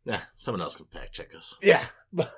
[0.05, 1.57] Nah, someone else can fact check us.
[1.63, 2.33] Yeah, but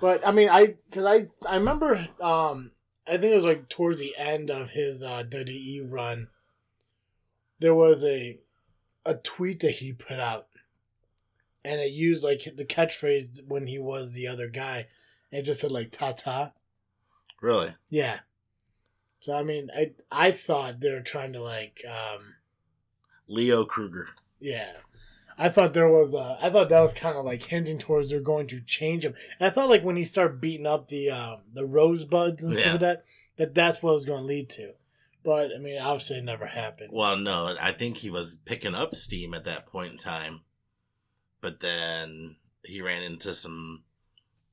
[0.00, 2.72] but I mean, I because I I remember um
[3.06, 6.28] I think it was like towards the end of his uh, WWE run,
[7.58, 8.38] there was a
[9.04, 10.48] a tweet that he put out,
[11.64, 14.86] and it used like the catchphrase when he was the other guy,
[15.30, 16.52] and it just said like "ta ta."
[17.40, 17.74] Really?
[17.88, 18.20] Yeah.
[19.20, 22.34] So I mean, I I thought they were trying to like um
[23.28, 24.08] Leo Kruger.
[24.40, 24.72] yeah.
[25.38, 28.20] I thought there was a, I thought that was kind of like hinting towards they're
[28.20, 31.38] going to change him, and I thought like when he started beating up the um,
[31.54, 33.04] the rosebuds and stuff like that,
[33.38, 34.72] that that's what it was going to lead to.
[35.22, 36.90] But I mean, obviously, it never happened.
[36.92, 40.40] Well, no, I think he was picking up steam at that point in time,
[41.40, 43.82] but then he ran into some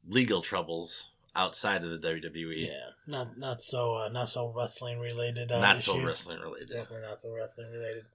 [0.08, 2.66] legal troubles outside of the WWE.
[2.68, 5.52] yeah, not not so uh, not so wrestling related.
[5.52, 6.70] Uh, Not so wrestling related.
[6.70, 8.06] Definitely not so wrestling related.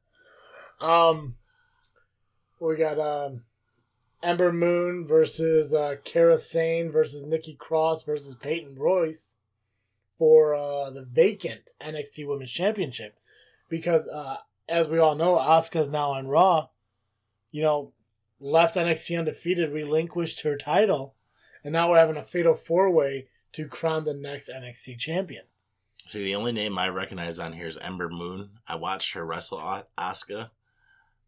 [0.80, 1.36] Um,
[2.60, 3.44] we got um,
[4.22, 9.36] Ember Moon versus uh, Kairi Sane versus Nikki Cross versus Peyton Royce
[10.22, 13.18] for uh, the vacant NXT Women's Championship.
[13.68, 14.36] Because uh,
[14.68, 16.68] as we all know, Asuka's now on Raw.
[17.50, 17.92] You know,
[18.38, 21.16] left NXT undefeated, relinquished her title,
[21.64, 25.42] and now we're having a fatal four way to crown the next NXT champion.
[26.06, 28.50] See, the only name I recognize on here is Ember Moon.
[28.68, 30.50] I watched her wrestle Asuka.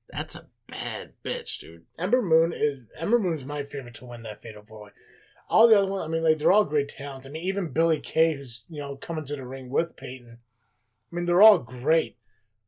[0.09, 1.83] That's a bad bitch, dude.
[1.98, 4.90] Ember Moon is Ember Moon's my favorite to win that Fatal Four Way.
[5.55, 7.29] All the other ones, I mean, like they're all great talents.
[7.29, 10.38] I mean, even Billy Kay, who's you know coming to the ring with Peyton.
[11.12, 12.17] I mean, they're all great,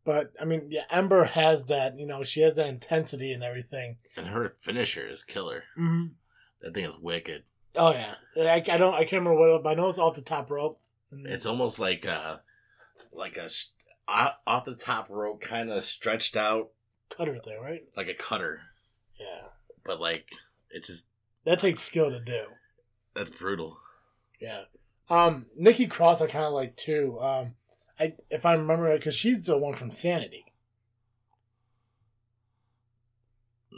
[0.04, 1.98] but I mean, yeah, Ember has that.
[1.98, 3.96] You know, she has that intensity and everything.
[4.16, 5.64] And her finisher is killer.
[5.76, 6.12] Mm-hmm.
[6.62, 7.42] That thing is wicked.
[7.74, 10.22] Oh yeah, I, I don't, I can't remember what, but I know it's off the
[10.22, 10.80] top rope.
[11.10, 12.40] It's almost like a,
[13.12, 13.48] like a
[14.46, 16.70] off the top rope, kind of stretched out
[17.10, 17.82] cutter thing, right?
[17.96, 18.60] like a cutter,
[19.18, 19.48] Yeah,
[19.84, 20.28] but like
[20.70, 21.08] it's just
[21.44, 22.44] that takes skill to do.
[23.16, 23.78] That's brutal.
[24.40, 24.62] Yeah.
[25.08, 27.18] Um, Nikki Cross, I kind of like too.
[27.20, 27.54] Um,
[27.98, 30.44] I if I remember because she's the one from Sanity.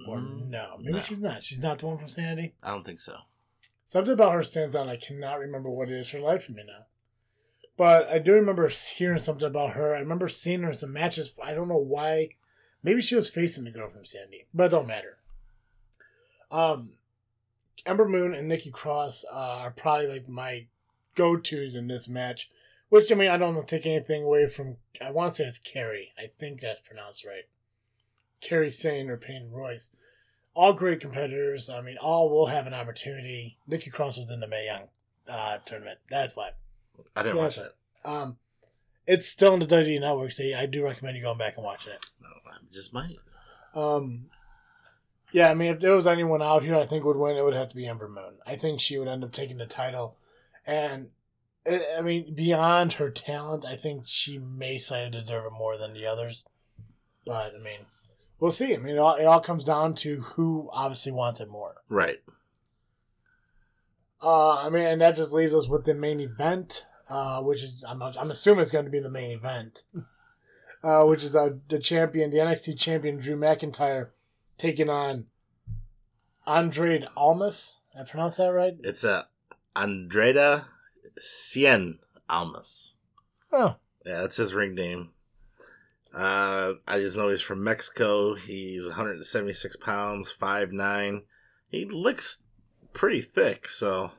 [0.08, 1.02] Or Mm, no, maybe no.
[1.02, 1.42] she's not.
[1.42, 2.54] She's not the one from Sanity.
[2.62, 3.16] I don't think so.
[3.86, 4.88] Something about her stands out.
[4.88, 6.86] I cannot remember what it is for life of me now.
[7.76, 9.94] But I do remember hearing something about her.
[9.94, 11.30] I remember seeing her in some matches.
[11.42, 12.30] I don't know why.
[12.82, 15.18] Maybe she was facing the girl from Sanity, but it don't matter.
[16.50, 16.94] Um,
[17.86, 20.66] Ember Moon and Nikki Cross uh, are probably like my
[21.14, 22.50] go tos in this match.
[22.88, 24.76] Which I mean, I don't want to take anything away from.
[25.04, 26.12] I want to say it's Carrie.
[26.18, 27.44] I think that's pronounced right.
[28.40, 29.94] Carrie Sane or Payne Royce.
[30.54, 31.68] All great competitors.
[31.68, 33.58] I mean, all will have an opportunity.
[33.66, 34.88] Nikki Cross was in the Mae Young
[35.28, 35.98] uh, tournament.
[36.10, 36.50] That's why.
[37.14, 37.74] I didn't watch it.
[38.04, 38.38] Um,
[39.06, 41.92] it's still on the WWE Network, so I do recommend you going back and watching
[41.92, 42.06] it.
[42.20, 43.18] No, I just might.
[43.74, 44.26] Um,
[45.32, 47.54] yeah, I mean, if there was anyone out here I think would win, it would
[47.54, 48.38] have to be Ember Moon.
[48.46, 50.16] I think she would end up taking the title,
[50.66, 51.10] and
[51.66, 55.92] I I mean, beyond her talent, I think she may slightly deserve it more than
[55.92, 56.44] the others.
[57.26, 57.80] But I mean,
[58.40, 58.74] we'll see.
[58.74, 61.74] I mean, it all, it all comes down to who obviously wants it more.
[61.88, 62.18] Right.
[64.22, 67.84] Uh, I mean, and that just leaves us with the main event, uh, which is
[67.86, 69.84] I'm, I'm assuming it's going to be the main event,
[70.82, 74.08] uh, which is uh, the champion, the NXT champion Drew McIntyre,
[74.58, 75.26] taking on
[76.46, 77.76] Andre Almas.
[77.98, 78.74] I pronounce that right?
[78.82, 79.26] It's a
[79.74, 80.62] Andrade
[81.20, 82.96] Cien Almas.
[83.52, 85.10] Oh, Yeah, that's his ring name.
[86.14, 88.34] Uh, I just know he's from Mexico.
[88.34, 91.22] He's 176 pounds, 5'9".
[91.70, 92.38] He looks
[92.92, 94.10] pretty thick, so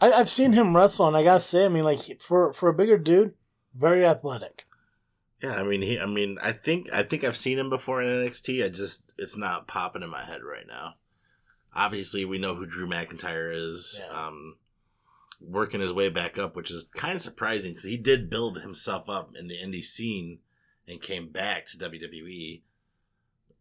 [0.00, 2.74] I, I've seen him wrestle, and I gotta say, I mean, like for for a
[2.74, 3.34] bigger dude,
[3.74, 4.66] very athletic.
[5.42, 5.54] Yeah.
[5.54, 5.98] I mean, he.
[5.98, 8.64] I mean, I think I think I've seen him before in NXT.
[8.64, 10.94] I just it's not popping in my head right now.
[11.74, 14.00] Obviously, we know who Drew McIntyre is.
[14.00, 14.26] Yeah.
[14.26, 14.56] Um,
[15.40, 19.08] working his way back up, which is kind of surprising because he did build himself
[19.08, 20.38] up in the indie scene
[20.86, 22.62] and came back to WWE.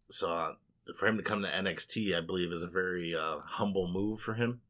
[0.09, 0.53] So uh,
[0.97, 4.33] for him to come to NXT, I believe, is a very uh, humble move for
[4.33, 4.61] him.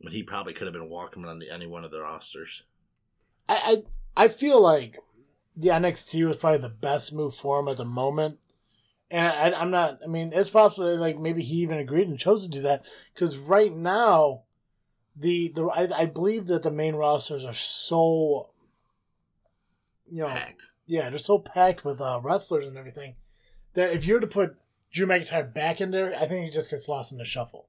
[0.00, 2.64] But he probably could have been walking on the, any one of the rosters.
[3.48, 3.82] I,
[4.16, 4.98] I I feel like
[5.56, 8.38] the NXT was probably the best move for him at the moment.
[9.10, 10.00] And I, I'm not.
[10.02, 12.84] I mean, it's possible That, like maybe he even agreed and chose to do that
[13.14, 14.42] because right now,
[15.14, 18.50] the the I, I believe that the main rosters are so,
[20.10, 20.70] you know, Packed.
[20.86, 23.14] yeah, they're so packed with uh, wrestlers and everything
[23.74, 24.56] that if you were to put
[24.90, 27.68] Drew McIntyre back in there, I think he just gets lost in the shuffle.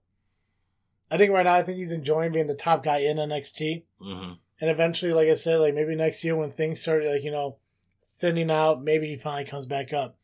[1.12, 3.84] I think right now, I think he's enjoying being the top guy in NXT.
[4.00, 7.32] hmm And eventually, like I said, like maybe next year when things start like, you
[7.32, 7.58] know,
[8.20, 10.18] thinning out, maybe he finally comes back up.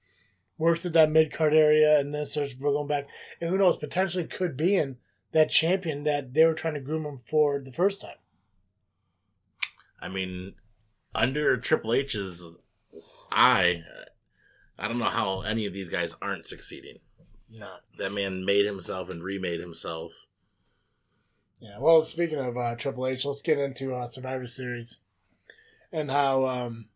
[0.58, 3.08] Works at that mid card area and then starts going back.
[3.40, 4.98] And who knows, potentially could be in
[5.32, 8.18] that champion that they were trying to groom him for the first time.
[10.00, 10.54] I mean,
[11.16, 12.44] under Triple H's
[13.32, 13.84] eye,
[14.78, 17.00] I don't know how any of these guys aren't succeeding.
[17.50, 17.70] No.
[17.98, 20.14] That man made himself and remade himself.
[21.60, 25.00] Yeah, well, speaking of uh, Triple H, let's get into uh, Survivor Series
[25.92, 26.88] and how um,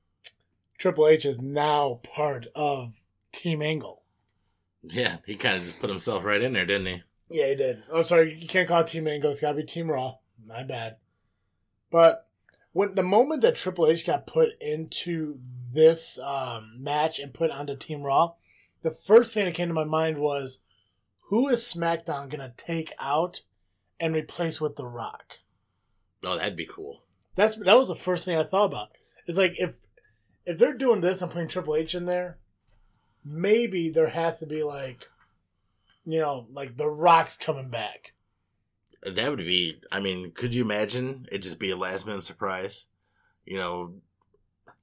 [0.78, 2.94] Triple H is now part of
[3.32, 4.02] Team Angle.
[4.84, 7.04] Yeah, he kind of just put himself right in there, didn't he?
[7.30, 7.84] Yeah, he did.
[7.92, 9.32] Oh, sorry, you can't call it Team Angle.
[9.32, 10.18] It's got to be Team Raw.
[10.46, 10.98] My bad.
[11.92, 12.28] But
[12.74, 15.40] when the moment that Triple H got put into
[15.74, 18.34] this um, match and put onto Team Raw,
[18.84, 20.60] the first thing that came to my mind was,
[21.30, 23.42] who is SmackDown gonna take out
[24.00, 25.40] and replace with The Rock?
[26.24, 27.02] Oh, that'd be cool.
[27.36, 28.90] That's that was the first thing I thought about.
[29.26, 29.76] It's like if
[30.46, 32.38] if they're doing this and putting Triple H in there,
[33.24, 35.08] maybe there has to be like,
[36.06, 38.14] you know, like The Rock's coming back.
[39.04, 39.80] That would be.
[39.92, 42.88] I mean, could you imagine it just be a last minute surprise?
[43.46, 43.94] You know,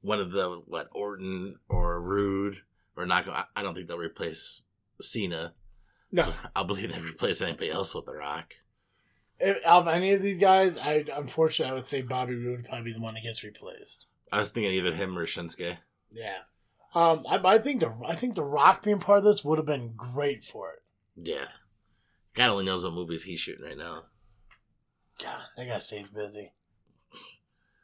[0.01, 2.59] one of the what Orton or Roode
[2.97, 3.29] or not.
[3.57, 4.63] I- don't think they'll replace
[5.01, 5.55] Cena.
[6.13, 8.53] No, I believe they replace anybody else with The Rock.
[9.41, 12.85] if, of any of these guys, I unfortunately I would say Bobby Roode would probably
[12.85, 14.07] be the one that gets replaced.
[14.33, 15.77] I was thinking either him or Shinsuke.
[16.11, 16.39] Yeah,
[16.95, 19.67] um, I, I think the I think the Rock being part of this would have
[19.67, 20.83] been great for it.
[21.17, 21.47] Yeah.
[22.35, 24.05] God only knows what movies he's shooting right now.
[25.23, 26.53] God, that guy stays busy.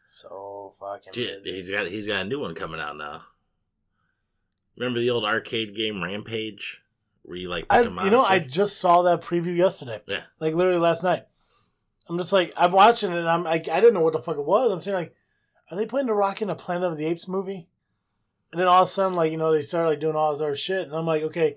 [0.07, 1.57] So fucking Dude, busy.
[1.57, 3.25] he's got he's got a new one coming out now.
[4.77, 6.83] Remember the old arcade game Rampage,
[7.23, 10.01] where you like I, you know, I just saw that preview yesterday.
[10.07, 10.23] Yeah.
[10.41, 11.27] Like literally last night.
[12.09, 13.19] I'm just like I'm watching it.
[13.19, 14.73] and I'm like I didn't know what the fuck it was.
[14.73, 15.15] I'm saying like,
[15.71, 17.69] are they playing the Rock in a Planet of the Apes movie?
[18.53, 20.41] And then all of a sudden, like you know, they started like doing all this
[20.41, 21.57] other shit, and I'm like, okay,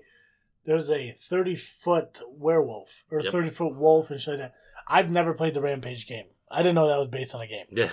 [0.66, 3.32] there's a 30 foot werewolf or Yep.
[3.32, 4.54] 30 foot wolf and shit like that.
[4.86, 6.26] I've never played the Rampage game.
[6.50, 7.66] I didn't know that was based on a game.
[7.70, 7.90] yeah.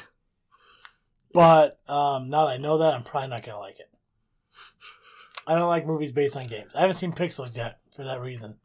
[1.34, 3.90] But um, now that I know that, I'm probably not gonna like it.
[5.48, 6.76] I don't like movies based on games.
[6.76, 8.56] I haven't seen Pixels yet for that reason.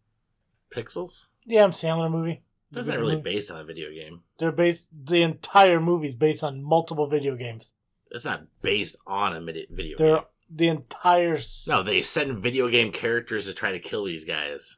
[0.71, 1.27] Pixels?
[1.47, 2.43] Yeah, I'm Sandler movie.
[2.75, 4.21] That's not really based on a video game.
[4.39, 4.89] They're based.
[5.07, 7.73] The entire movie's based on multiple video games.
[8.11, 10.25] It's not based on a midi- video They're game.
[10.51, 11.37] the entire.
[11.37, 14.77] s- No, they send video game characters to try to kill these guys.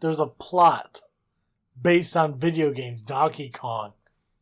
[0.00, 1.00] There's a plot
[1.80, 3.02] based on video games.
[3.02, 3.92] Donkey Kong,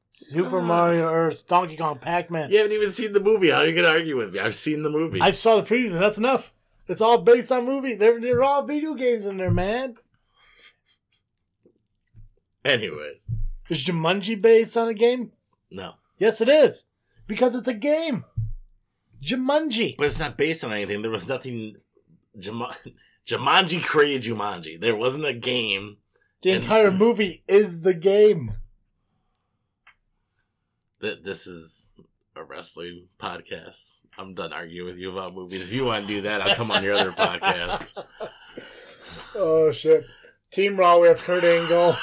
[0.09, 0.65] Super Ah.
[0.65, 2.51] Mario Earth, Donkey Kong, Pac Man.
[2.51, 3.51] You haven't even seen the movie.
[3.51, 4.41] How are you going to argue with me?
[4.41, 5.21] I've seen the movie.
[5.21, 6.53] I saw the previews, and that's enough.
[6.89, 7.95] It's all based on movie.
[7.95, 9.97] They're, they're all video games in there, man.
[12.64, 13.35] Anyways,
[13.68, 15.33] Is Jumanji based on a game?
[15.70, 15.94] no.
[16.18, 16.85] Yes, it is.
[17.27, 18.25] Because it's a game.
[19.23, 19.96] Jumanji.
[19.96, 21.01] But it's not based on anything.
[21.01, 21.77] There was nothing.
[22.38, 22.77] Juma-
[23.27, 24.79] Jumanji created Jumanji.
[24.79, 25.96] There wasn't a game.
[26.42, 28.53] The And- entire movie is the game.
[31.01, 31.94] That this is
[32.37, 34.01] a wrestling podcast.
[34.18, 35.62] I'm done arguing with you about movies.
[35.62, 38.05] If you want to do that, I'll come on your other podcast.
[39.35, 40.05] Oh shit!
[40.51, 40.99] Team Raw.
[40.99, 41.97] We have Kurt Angle,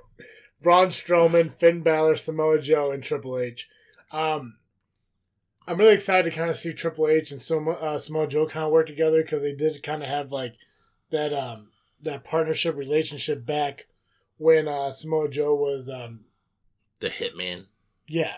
[0.62, 3.68] Braun Strowman, Finn Balor, Samoa Joe, and Triple H.
[4.10, 4.56] Um,
[5.66, 8.66] I'm really excited to kind of see Triple H and Samoa, uh, Samoa Joe kind
[8.66, 10.54] of work together because they did kind of have like
[11.10, 11.68] that um
[12.02, 13.86] that partnership relationship back
[14.36, 16.20] when uh, Samoa Joe was um
[17.00, 17.66] The Hitman.
[18.06, 18.36] Yeah.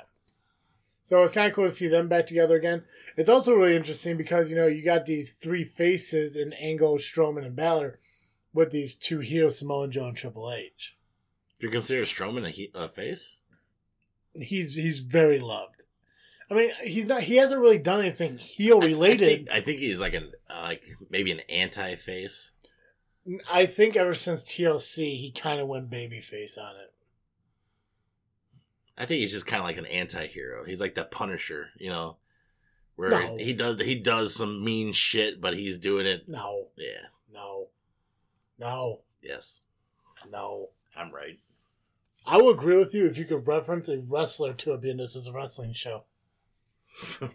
[1.02, 2.82] So it's kind of cool to see them back together again.
[3.16, 7.46] It's also really interesting because, you know, you got these three faces in Angle, Strowman,
[7.46, 8.00] and Balor
[8.56, 10.96] with these two heroes, Samoa Joe and Triple H.
[11.60, 13.36] Do you consider Strowman a, he- a face?
[14.34, 15.84] He's he's very loved.
[16.50, 17.22] I mean, he's not.
[17.22, 19.26] He hasn't really done anything heel I- I, related.
[19.28, 22.50] think, I think he's like an uh, like maybe an anti-face.
[23.50, 26.92] I think ever since TLC, he kind of went babyface on it.
[28.98, 30.64] I think he's just kind of like an anti-hero.
[30.64, 32.16] He's like the Punisher, you know,
[32.94, 33.36] where No.
[33.36, 36.28] he does he does some mean shit, but he's doing it.
[36.28, 37.06] No, Yeah.
[37.32, 37.68] no,
[38.58, 39.62] no, Yes.
[40.30, 40.70] no.
[40.96, 41.38] I'm right.
[42.26, 45.14] I will agree with you if you could reference a wrestler to it being this
[45.14, 46.04] is a wrestling show.
[47.20, 47.30] the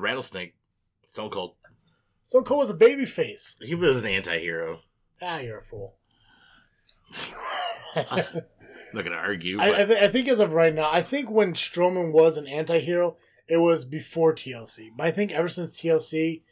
[0.00, 0.54] rattlesnake,
[1.04, 1.54] Stone Cold.
[2.24, 3.62] Stone Cold was a babyface.
[3.62, 4.80] He was an anti-hero.
[5.22, 5.94] Ah, you're a fool.
[7.94, 8.42] I'm
[8.92, 9.58] not gonna argue.
[9.60, 12.46] I, I, th- I think as of right now, I think when Strowman was an
[12.46, 13.16] anti-hero,
[13.48, 14.88] it was before TLC.
[14.96, 16.42] But I think ever since TLC,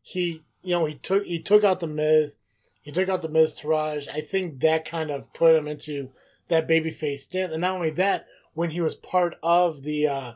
[0.00, 2.38] he you know he took he took out the Miz,
[2.82, 4.08] he took out the Miztourage.
[4.08, 6.10] I think that kind of put him into
[6.48, 7.52] that babyface stance.
[7.52, 10.32] And not only that, when he was part of the uh,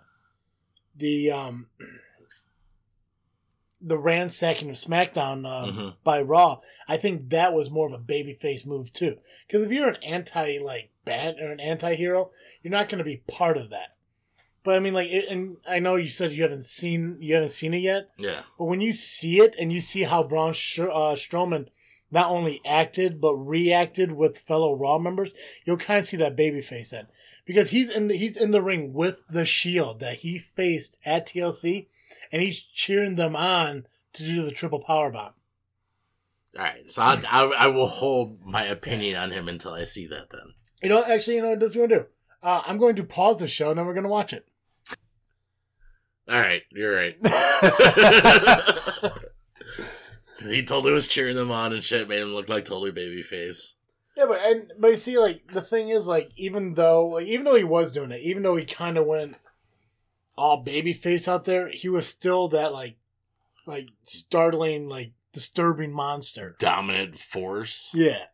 [0.97, 1.69] the um,
[3.81, 5.95] the ransacking of SmackDown uh, Mhm.
[6.03, 9.19] by Raw, I think that was more of a babyface move too.
[9.47, 12.31] Because if you're an anti like bad or an anti-hero,
[12.63, 13.95] you're not going to be part of that.
[14.69, 17.53] But I mean, like, it, and I know you said you haven't seen you haven't
[17.53, 20.81] seen it yet, yeah, but when you see it and you see how Braun Sh-
[20.81, 21.69] uh, Strowman
[22.11, 25.33] not only acted but reacted with fellow Raw members,
[25.65, 27.07] you'll kind of see that babyface then,
[27.47, 31.27] because he's in the, he's in the ring with the Shield that he faced at
[31.27, 31.87] TLC,
[32.31, 35.33] and he's cheering them on to do the triple power bomb.
[36.59, 40.07] All right, so I, I, I will hold my opinion on him until I see
[40.09, 40.29] that.
[40.29, 40.53] Then
[40.83, 42.05] You know, actually, you know what going to do?
[42.43, 44.45] Uh, I'm going to pause the show and then we're going to watch it.
[46.29, 47.17] All right, you're right.
[50.43, 53.75] he totally was cheering them on and shit, made him look like totally baby face.
[54.17, 57.45] Yeah, but and but you see, like the thing is, like even though, like even
[57.45, 59.37] though he was doing it, even though he kind of went
[60.37, 62.97] all baby face out there, he was still that like,
[63.65, 66.57] like startling, like disturbing monster.
[66.59, 67.91] Dominant force.
[67.95, 68.25] Yeah.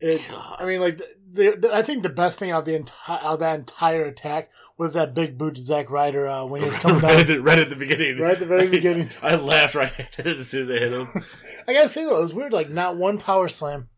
[0.00, 0.20] It,
[0.58, 1.00] I mean, like
[1.32, 4.50] the, I think the best thing out of the entire out of that entire attack
[4.76, 7.36] was that big boot to Zack Ryder uh, when he was coming right, down.
[7.38, 8.18] at right at the beginning.
[8.18, 9.10] Right at the very beginning.
[9.22, 9.92] I laughed right
[10.26, 11.24] as soon as I hit him.
[11.66, 12.52] I gotta say though, it was weird.
[12.52, 13.88] Like not one power slam.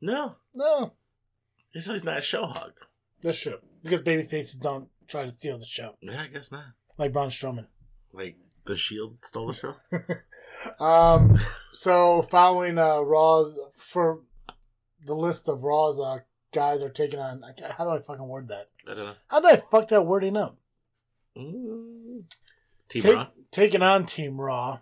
[0.00, 0.94] No, No,
[1.72, 2.72] he's not a show hog.
[3.22, 6.64] that's true because baby faces don't try to steal the show Yeah, I guess not.
[6.96, 7.66] like Braun Strowman.
[8.12, 9.74] Like the Shield stole the show.
[10.84, 11.38] Um,
[11.72, 13.58] so following uh, Raw's
[13.92, 14.20] for
[15.06, 16.18] the list of Raw's uh,
[16.52, 17.42] guys are taking on.
[17.76, 18.68] How do I fucking word that?
[18.86, 19.14] I don't know.
[19.28, 20.56] How did I fuck that wording up?
[21.36, 22.24] Mm.
[22.88, 23.26] Team Take- Raw.
[23.50, 24.80] taking on Team Raw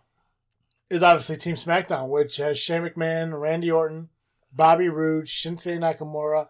[0.91, 4.09] is obviously Team SmackDown, which has Shane McMahon, Randy Orton,
[4.53, 6.49] Bobby Roode, Shinsuke Nakamura,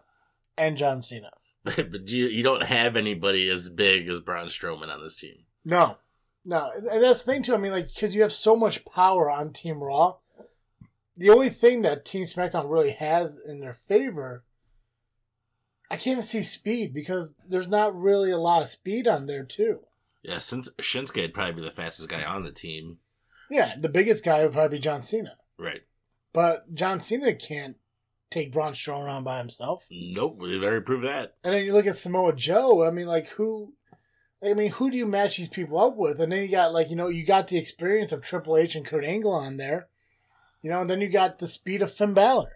[0.57, 1.31] and John Cena.
[1.63, 5.43] but you you don't have anybody as big as Braun Strowman on this team.
[5.65, 5.97] No,
[6.45, 7.53] no, and that's the thing too.
[7.53, 10.15] I mean, like because you have so much power on Team Raw.
[11.17, 14.45] The only thing that Team SmackDown really has in their favor,
[15.91, 19.43] I can't even see speed because there's not really a lot of speed on there
[19.43, 19.79] too.
[20.21, 22.97] Yeah, since Shinsuke would probably be the fastest guy on the team.
[23.49, 25.81] Yeah, the biggest guy would probably be John Cena, Right.
[26.33, 27.77] but John Cena can't
[28.29, 29.85] take Braun Strowman around by himself.
[29.89, 31.33] Nope, we've already proved that.
[31.43, 32.83] And then you look at Samoa Joe.
[32.85, 33.73] I mean, like who?
[34.43, 36.21] I mean, who do you match these people up with?
[36.21, 38.85] And then you got like you know you got the experience of Triple H and
[38.85, 39.87] Kurt Angle on there,
[40.61, 42.51] you know, and then you got the speed of Finn Balor.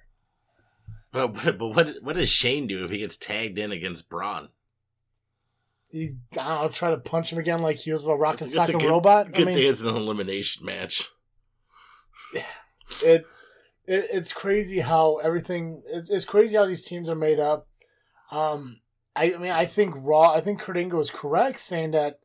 [1.14, 4.50] But, but, but what what does Shane do if he gets tagged in against Braun?
[5.90, 8.50] He's I don't know, try to punch him again like he was a rock and
[8.50, 9.32] sock and good- robot.
[9.32, 11.10] Good I mean, thing it's an elimination match.
[12.34, 12.44] it,
[13.04, 13.26] it
[13.86, 15.84] it's crazy how everything.
[15.86, 17.68] It's, it's crazy how these teams are made up.
[18.32, 18.82] Um,
[19.16, 20.34] I, I mean, I think Raw.
[20.34, 22.20] I think Kurt Angle is correct saying that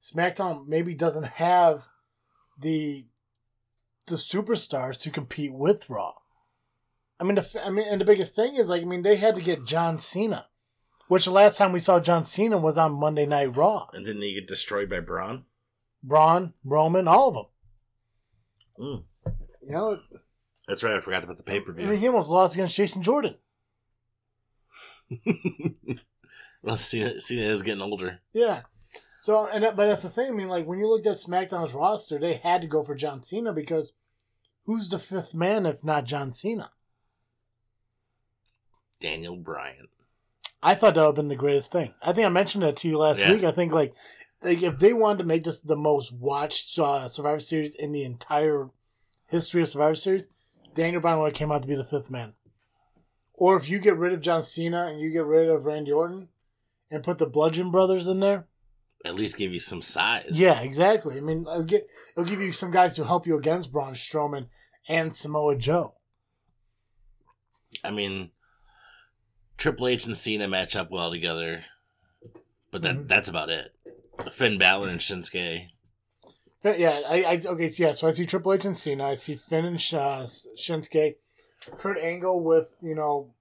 [0.00, 1.82] SmackDown maybe doesn't have
[2.56, 3.06] the
[4.06, 6.14] the superstars to compete with Raw.
[7.20, 9.34] I mean, the, I mean, and the biggest thing is like, I mean, they had
[9.34, 10.46] to get John Cena,
[11.08, 13.88] which the last time we saw John Cena was on Monday Night Raw.
[13.92, 15.44] And then he get destroyed by Braun.
[16.02, 17.46] Braun, Roman, all of them.
[18.78, 19.34] Mm.
[19.62, 20.00] You know,
[20.68, 20.94] That's right.
[20.94, 21.96] I forgot about the pay per I mean, view.
[21.96, 23.34] he almost lost against Jason Jordan.
[26.62, 28.20] well, Cena, Cena is getting older.
[28.32, 28.62] Yeah.
[29.20, 30.28] So, and that, but that's the thing.
[30.28, 33.22] I mean, like when you looked at SmackDown's roster, they had to go for John
[33.22, 33.92] Cena because
[34.64, 36.70] who's the fifth man if not John Cena?
[39.00, 39.88] Daniel Bryan.
[40.62, 41.94] I thought that would have been the greatest thing.
[42.02, 43.32] I think I mentioned that to you last Yeah.
[43.32, 43.44] week.
[43.44, 43.94] I think like,
[44.42, 48.04] like if they wanted to make this the most watched uh, Survivor Series in the
[48.04, 48.70] entire
[49.28, 50.28] history of Survivor Series,
[50.74, 52.34] Daniel Bryan would have came out to be the fifth man.
[53.34, 56.28] Or if you get rid of John Cena and you get rid of Randy Orton
[56.90, 58.46] and put the Bludgeon Brothers in there,
[59.04, 60.26] At least give you some size.
[60.32, 61.16] Yeah, exactly.
[61.18, 61.86] I mean, it'll, get,
[62.16, 64.48] it'll give you some guys to help you against Braun Strowman
[64.88, 65.94] and Samoa Joe.
[67.84, 68.30] I mean,
[69.58, 71.64] Triple H and Cena match up well together,
[72.70, 73.08] but that Mhm.
[73.08, 73.74] that's about it.
[74.32, 75.68] Finn Balor and Shinsuke.
[76.64, 77.68] Yeah, I, I okay.
[77.68, 79.06] So yeah, so I see Triple H and Cena.
[79.08, 80.22] I see Finn and Sh- uh,
[80.56, 81.16] Shinsuke.
[81.76, 83.34] Kurt Angle with you know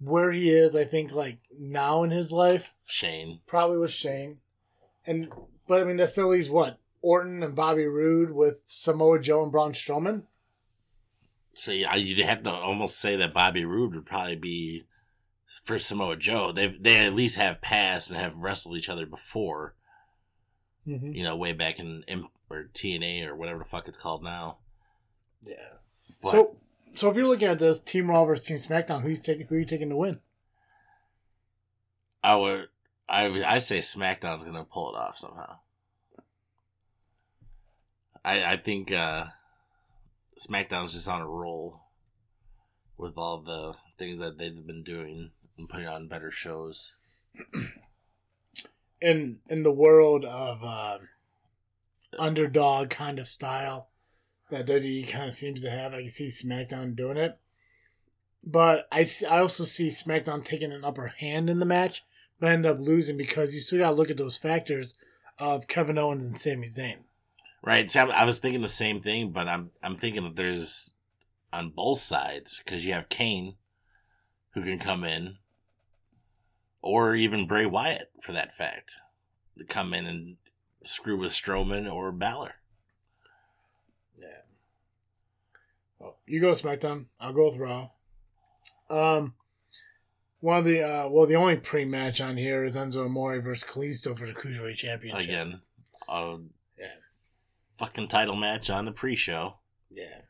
[0.00, 0.74] where he is.
[0.74, 3.40] I think like now in his life, Shane.
[3.46, 4.38] probably with Shane,
[5.06, 5.32] and
[5.66, 9.52] but I mean that still leaves what Orton and Bobby Roode with Samoa Joe and
[9.52, 10.22] Braun Strowman.
[11.54, 14.84] So yeah, you'd have to almost say that Bobby Roode would probably be
[15.64, 16.52] for Samoa Joe.
[16.52, 19.74] They they at least have passed and have wrestled each other before.
[20.86, 21.12] Mm-hmm.
[21.12, 22.04] You know, way back in
[22.50, 24.58] or TNA or whatever the fuck it's called now.
[25.46, 25.54] Yeah.
[26.22, 26.56] But So
[26.94, 29.58] so if you're looking at this Team Raw versus Team SmackDown, who's taking who are
[29.58, 30.20] you taking to win?
[32.22, 32.68] I would
[33.08, 35.56] I I say SmackDown's gonna pull it off somehow.
[38.24, 39.26] I I think uh
[40.38, 41.82] SmackDown's just on a roll
[42.96, 45.30] with all the things that they've been doing
[45.62, 46.94] and putting on better shows.
[49.02, 50.98] in in the world of uh,
[52.18, 53.88] underdog kind of style
[54.50, 55.92] that WWE kind of seems to have.
[55.92, 57.38] I can see SmackDown doing it,
[58.44, 62.04] but I see, I also see SmackDown taking an upper hand in the match,
[62.38, 64.94] but end up losing because you still got to look at those factors
[65.38, 66.98] of Kevin Owens and Sami Zayn.
[67.64, 67.90] Right.
[67.90, 70.90] See, I, I was thinking the same thing, but I'm I'm thinking that there's
[71.52, 73.56] on both sides because you have Kane,
[74.54, 75.36] who can come in,
[76.82, 78.92] or even Bray Wyatt for that fact,
[79.58, 80.36] to come in and
[80.84, 82.54] screw with Strowman or Balor.
[84.16, 84.26] Yeah.
[85.98, 87.06] Well, you go SmackDown.
[87.20, 87.90] I'll go with Raw.
[88.90, 89.34] Um,
[90.40, 94.18] one of the uh, well, the only pre-match on here is Enzo Amore versus Kalisto
[94.18, 95.24] for the Cruiserweight Championship.
[95.24, 95.60] Again,
[96.08, 96.38] a
[96.78, 96.86] Yeah.
[97.78, 99.54] fucking title match on the pre-show.
[99.90, 100.22] Yeah.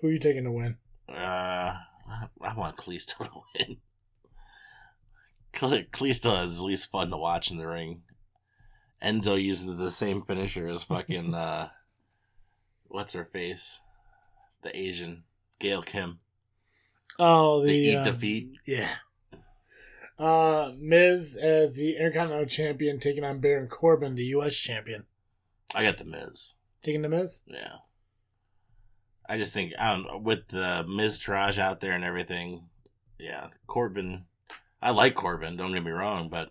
[0.00, 0.76] Who are you taking to win?
[1.08, 3.76] Uh, I, I want Kalisto to win.
[5.52, 8.02] Kal- Kalisto is at least fun to watch in the ring.
[9.02, 11.68] Enzo uses the same finisher as fucking uh,
[12.88, 13.80] what's her face,
[14.62, 15.24] the Asian
[15.60, 16.18] Gail Kim.
[17.18, 18.50] Oh, They the eat the feet.
[18.66, 18.90] yeah.
[20.18, 24.56] Uh, Miz as the Intercontinental Champion taking on Baron Corbin, the U.S.
[24.56, 25.04] Champion.
[25.74, 26.54] I got the Miz.
[26.82, 27.42] Taking the Miz.
[27.46, 27.76] Yeah.
[29.28, 32.64] I just think I don't know with the Miztourage out there and everything.
[33.18, 34.24] Yeah, Corbin.
[34.80, 35.56] I like Corbin.
[35.56, 36.50] Don't get me wrong, but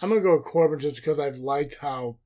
[0.00, 2.16] I'm gonna go with Corbin just because I've liked how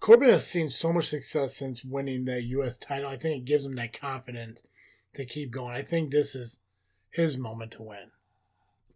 [0.00, 2.76] Corbin has seen so much success since winning the U.S.
[2.78, 3.08] title.
[3.08, 4.66] I think it gives him that confidence
[5.14, 5.74] to keep going.
[5.74, 6.60] I think this is
[7.10, 8.10] his moment to win.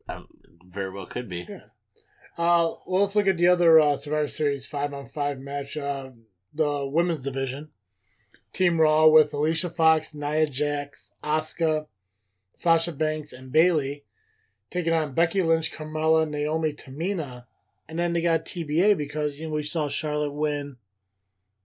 [0.09, 0.27] um,
[0.67, 1.47] very well could be.
[1.49, 1.61] Yeah.
[2.37, 5.77] Uh, well, let's look at the other uh, Survivor Series five on five match.
[5.77, 6.11] Uh,
[6.53, 7.69] the women's division,
[8.53, 11.87] Team Raw with Alicia Fox, Nia Jax, Asuka,
[12.53, 14.05] Sasha Banks, and Bayley
[14.71, 17.45] taking on Becky Lynch, Carmella, Naomi, Tamina,
[17.89, 20.77] and then they got TBA because you know we saw Charlotte win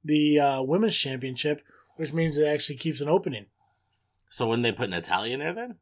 [0.03, 1.61] the uh, women's championship,
[1.95, 3.45] which means it actually keeps an opening.
[4.29, 5.75] So when they put Natalya in there, then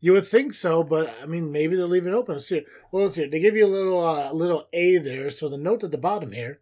[0.00, 2.34] You would think so, but I mean, maybe they'll leave it open.
[2.34, 2.62] Let's see.
[2.92, 3.26] Well, let's see.
[3.26, 5.30] They give you a little, uh, little A there.
[5.30, 6.60] So the note at the bottom here: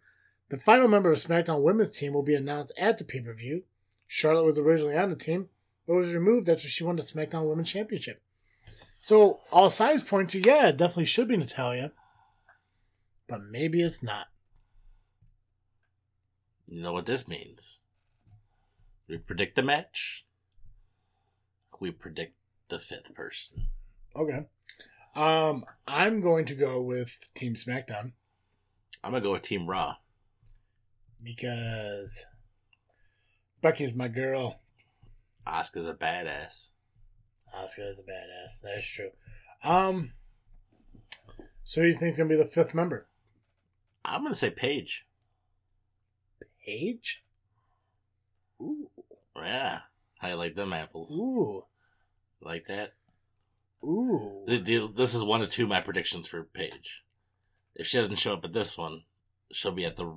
[0.49, 3.65] the final member of SmackDown Women's team will be announced at the pay per view.
[4.07, 5.49] Charlotte was originally on the team,
[5.87, 8.23] but was removed after she won the SmackDown Women's Championship.
[9.05, 11.93] So all signs point to yeah, it definitely should be Natalya,
[13.29, 14.29] but maybe it's not.
[16.67, 17.81] you know what this means.
[19.07, 20.25] We predict the match.
[21.79, 22.37] We predict
[22.71, 23.67] the fifth person.
[24.17, 24.47] Okay.
[25.15, 28.13] Um, I'm going to go with Team SmackDown
[29.03, 29.97] I'm gonna go with Team Raw.
[31.23, 32.25] because
[33.61, 34.61] Becky's my girl.
[35.47, 36.71] Asuka's a badass.
[37.57, 38.61] Asuka is a badass.
[38.63, 39.11] That's true.
[39.63, 40.13] Um,
[41.65, 43.07] so you think's gonna be the fifth member?
[44.05, 45.07] I'm gonna say Paige.
[46.65, 47.23] Paige.
[48.61, 48.91] Ooh,
[49.37, 49.81] Yeah,
[50.21, 51.11] I like them apples?
[51.13, 51.65] ooh,
[52.41, 52.95] Like that?
[53.83, 54.45] ooh.
[54.47, 57.03] This is one of two of my predictions for Paige.
[57.75, 59.03] If she doesn't show up at this one,
[59.53, 60.15] she'll be at the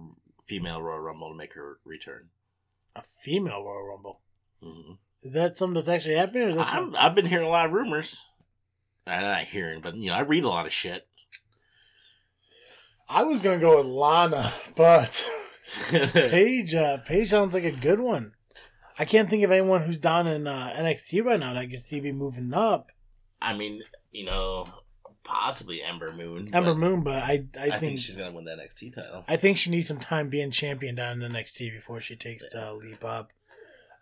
[0.48, 2.30] female Royal Rumble to make her return.
[2.96, 4.22] A female Royal Rumble.
[4.62, 4.94] hmm
[5.24, 7.66] Is that something that's actually happening, or is this I've, I've been hearing a lot
[7.66, 8.26] of rumors.
[9.06, 11.08] I'm not hearing, but you know, I read a lot of shit.
[13.10, 15.26] I was gonna go with Lana, but
[15.90, 16.76] Paige.
[16.76, 18.34] Uh, Paige sounds like a good one.
[19.00, 21.78] I can't think of anyone who's down in uh, NXT right now that I can
[21.78, 22.88] see be moving up.
[23.42, 24.68] I mean, you know,
[25.24, 26.50] possibly Ember Moon.
[26.52, 29.24] Ember but Moon, but I, I, I, think, think, she's gonna win the NXT title.
[29.28, 32.74] I think she needs some time being champion down in NXT before she takes the
[32.74, 33.32] leap up.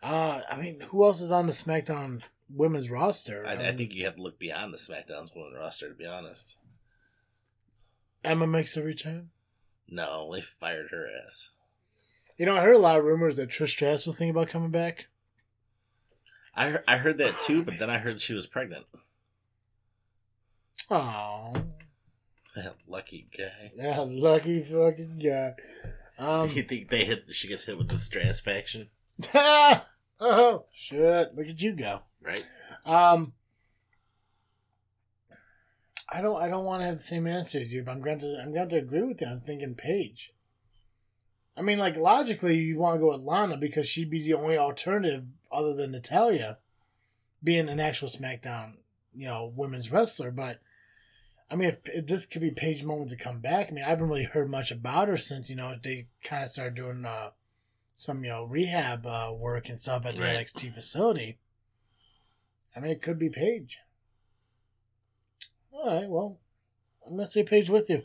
[0.08, 2.22] Uh, I mean, who else is on the SmackDown
[2.54, 3.44] women's roster?
[3.48, 5.90] I, I Um, think you have to look beyond the SmackDown's women roster.
[5.90, 6.58] To be honest,
[8.24, 9.30] Emma makes a return.
[9.90, 11.50] no, they fired her ass.
[12.38, 14.70] You know, I heard a lot of rumors that Trish Stratus was thinking about coming
[14.72, 15.08] back.
[16.54, 18.86] I heard, I heard that too, but then I heard she was pregnant.
[20.92, 21.54] Oh,
[22.56, 23.72] that Lucky guy.
[23.78, 25.54] that lucky fucking guy.
[26.20, 27.26] Um, you think they hit?
[27.32, 28.90] She gets hit with the Stratus faction,
[30.20, 31.36] oh shit!
[31.36, 32.02] Look at you go.
[32.22, 32.46] right?
[32.86, 33.34] Um,
[36.10, 36.42] I don't.
[36.42, 38.40] I don't want to have the same answer as you, but I'm going to.
[38.42, 39.28] I'm going to agree with you.
[39.28, 40.32] I'm thinking Paige.
[41.58, 44.58] I mean, like logically, you want to go with Lana because she'd be the only
[44.58, 46.58] alternative other than Natalya,
[47.44, 48.74] being an actual SmackDown,
[49.16, 50.32] you know, women's wrestler.
[50.32, 50.60] But
[51.50, 53.90] I mean, if, if this could be Paige's moment to come back, I mean, I
[53.90, 57.30] haven't really heard much about her since you know they kind of started doing uh,
[57.96, 60.36] some you know rehab uh, work and stuff at the Right.
[60.46, 61.40] NXT facility.
[62.76, 63.78] I mean, it could be Paige.
[65.72, 66.40] All right, well,
[67.06, 68.04] I'm gonna say Paige with you.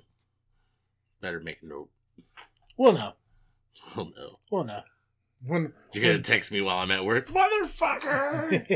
[1.21, 1.91] Better make a note.
[2.79, 3.13] We'll know.
[3.97, 4.83] Oh no, We'll know.
[5.45, 8.53] When you're gonna text me while I'm at work, motherfucker.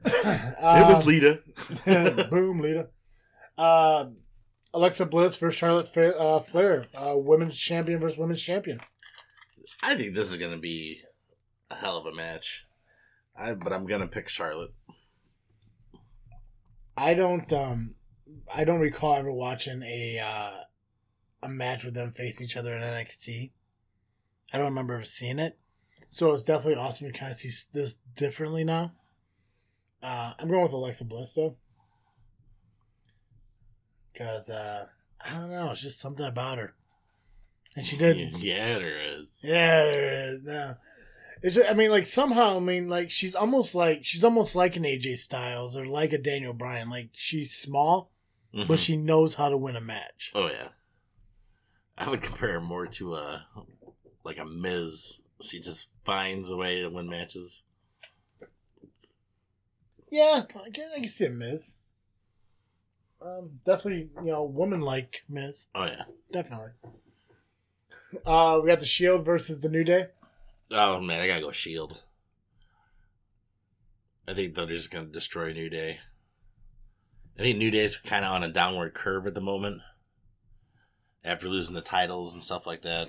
[0.04, 1.40] it was Um, Lita.
[2.30, 2.88] Boom, Lita.
[3.56, 4.16] Um,
[4.74, 8.80] Alexa Bliss versus Charlotte Fa- uh, Flair, uh, women's champion versus women's champion.
[9.82, 11.02] I think this is gonna be
[11.70, 12.64] a hell of a match.
[13.36, 14.72] I but I'm gonna pick Charlotte.
[16.96, 17.94] I don't um
[18.52, 20.60] I don't recall ever watching a uh
[21.42, 23.52] a match with them face each other in NXT.
[24.52, 25.58] I don't remember ever seeing it.
[26.08, 28.92] So it's definitely awesome to kind of see this differently now.
[30.02, 31.56] Uh I'm going with Alexa Bliss though.
[34.18, 34.86] Cause uh
[35.24, 36.74] I don't know, it's just something about her.
[37.76, 39.40] And she did Yeah, there is.
[39.44, 40.42] Yeah, there is.
[40.44, 40.74] No.
[41.40, 44.74] It's just, I mean, like somehow, I mean, like she's almost like she's almost like
[44.76, 46.90] an AJ Styles or like a Daniel Bryan.
[46.90, 48.10] Like she's small,
[48.54, 48.66] Mhm.
[48.66, 50.32] but she knows how to win a match.
[50.34, 50.68] Oh yeah.
[51.96, 53.46] I would compare her more to a
[54.24, 55.20] like a Miz.
[55.40, 57.62] She just finds a way to win matches.
[60.10, 61.78] Yeah, I can, I can see a Miz.
[63.20, 65.68] Um, definitely, you know, woman like Miz.
[65.74, 66.04] Oh yeah.
[66.32, 66.70] Definitely.
[68.24, 70.06] Uh, we got the Shield versus the New Day.
[70.70, 72.02] Oh man, I gotta go Shield.
[74.26, 75.98] I think they're just gonna destroy New Day.
[77.38, 79.80] I think New Day's kind of on a downward curve at the moment.
[81.24, 83.08] After losing the titles and stuff like that,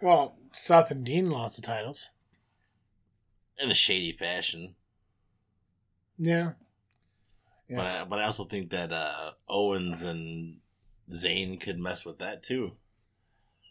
[0.00, 2.10] Well, Seth and Dean lost the titles.
[3.58, 4.74] in a shady fashion.
[6.18, 6.52] Yeah.
[7.68, 7.76] Yeah.
[7.76, 10.58] But I, but I also think that uh, Owens and
[11.10, 12.72] Zayn could mess with that too.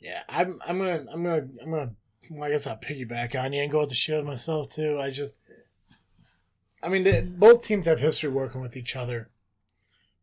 [0.02, 0.60] Yeah, I'm.
[0.68, 1.06] I'm gonna.
[1.12, 1.48] I'm gonna.
[1.62, 1.92] I'm gonna.
[2.30, 5.00] Well, I guess I'll piggyback on you and go with the Shield myself too.
[5.00, 5.38] I just.
[6.82, 9.30] I mean, they, both teams have history working with each other,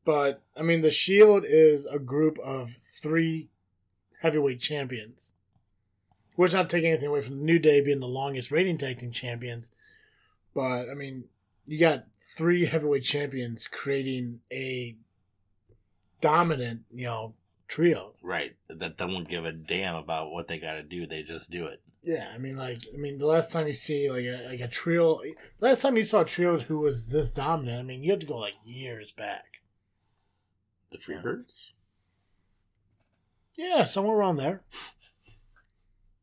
[0.04, 3.48] but I mean, the Shield is a group of three
[4.20, 5.32] heavyweight champions.
[6.36, 9.12] Which not taking anything away from the New Day being the longest reigning tag team
[9.12, 9.72] champions,
[10.54, 11.24] but I mean,
[11.66, 12.04] you got
[12.36, 14.96] three heavyweight champions creating a
[16.20, 17.34] dominant, you know,
[17.68, 18.12] trio.
[18.22, 18.56] Right.
[18.68, 21.06] That they won't give a damn about what they got to do.
[21.06, 21.80] They just do it.
[22.02, 24.68] Yeah, I mean, like, I mean, the last time you see like a like a
[24.68, 25.20] trio,
[25.60, 28.26] last time you saw a trio who was this dominant, I mean, you have to
[28.26, 29.44] go like years back.
[30.90, 31.66] The Freebirds.
[33.54, 34.62] Yeah, somewhere around there.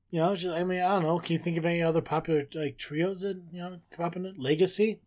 [0.09, 1.19] You know, just, I mean, I don't know.
[1.19, 4.25] Can you think of any other popular like trios that you know come up in
[4.25, 4.39] it?
[4.39, 5.01] Legacy.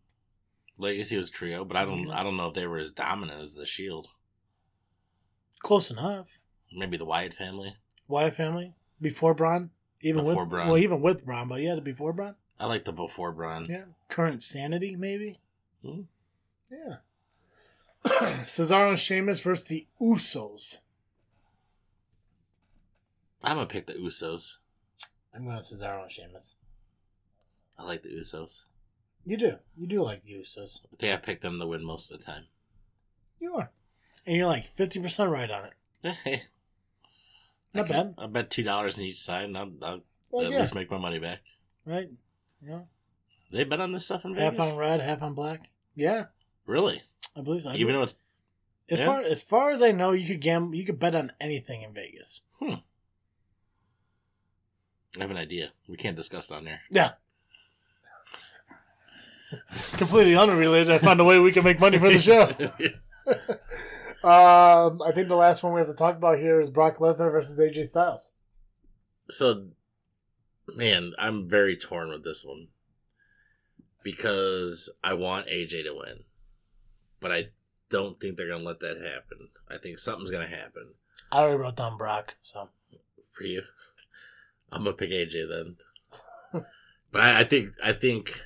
[0.80, 2.10] Legacy was trio, but I don't.
[2.10, 4.08] I don't know if they were as dominant as the Shield.
[5.62, 6.28] Close enough.
[6.72, 7.76] Maybe the Wyatt family.
[8.08, 9.70] Wyatt family before Braun,
[10.00, 10.68] even Before with Braun.
[10.68, 12.34] well, even with Braun, but yeah, the before Braun.
[12.58, 13.66] I like the before Braun.
[13.68, 15.38] Yeah, current Sanity maybe.
[15.84, 16.02] Hmm.
[16.70, 16.96] Yeah.
[18.46, 20.78] Cesaro and Sheamus versus the Usos.
[23.44, 24.56] I'm gonna pick the Usos.
[25.34, 26.56] I'm going Cesaro and Sheamus.
[27.78, 28.64] I like the Usos.
[29.26, 29.52] You do.
[29.76, 30.80] You do like the Usos.
[30.92, 32.44] I think I picked them to win most of the time.
[33.38, 33.70] You are.
[34.26, 36.16] And you're like 50% right on it.
[36.24, 36.42] Hey,
[37.74, 38.14] Not bad.
[38.18, 40.00] I bet two dollars on each side, and I'll, I'll
[40.30, 40.60] Well, at yeah.
[40.60, 41.40] least make my money back.
[41.86, 42.08] Right?
[42.66, 42.80] Yeah.
[43.52, 44.58] They bet on this stuff in Vegas?
[44.58, 45.68] Half on red, half on black.
[45.94, 46.26] Yeah.
[46.66, 47.02] Really?
[47.36, 47.70] I believe so.
[47.70, 48.14] I Even believe- though it's
[48.90, 49.06] as, yeah.
[49.06, 51.92] far, as far as I know, you could gamble, you could bet on anything in
[51.94, 52.42] Vegas.
[52.58, 52.74] Hmm.
[55.16, 55.70] I have an idea.
[55.88, 56.80] We can't discuss it on there.
[56.90, 57.12] Yeah.
[59.92, 60.90] Completely unrelated.
[60.90, 62.42] I found a way we can make money for the show.
[64.26, 67.30] um, I think the last one we have to talk about here is Brock Lesnar
[67.32, 68.32] versus AJ Styles.
[69.28, 69.68] so,
[70.68, 72.68] man, I'm very torn with this one
[74.02, 76.24] because I want AJ to win,
[77.20, 77.48] but I
[77.88, 79.48] don't think they're gonna let that happen.
[79.68, 80.94] I think something's gonna happen
[81.32, 82.68] I already wrote down Brock, so
[83.30, 83.62] for you.
[84.72, 86.62] I'm gonna pick AJ then,
[87.12, 88.40] but I, I think I think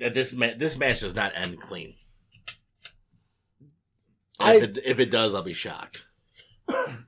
[0.00, 1.94] that this ma- this match does not end clean.
[4.38, 6.06] I- if, it, if it does, I'll be shocked.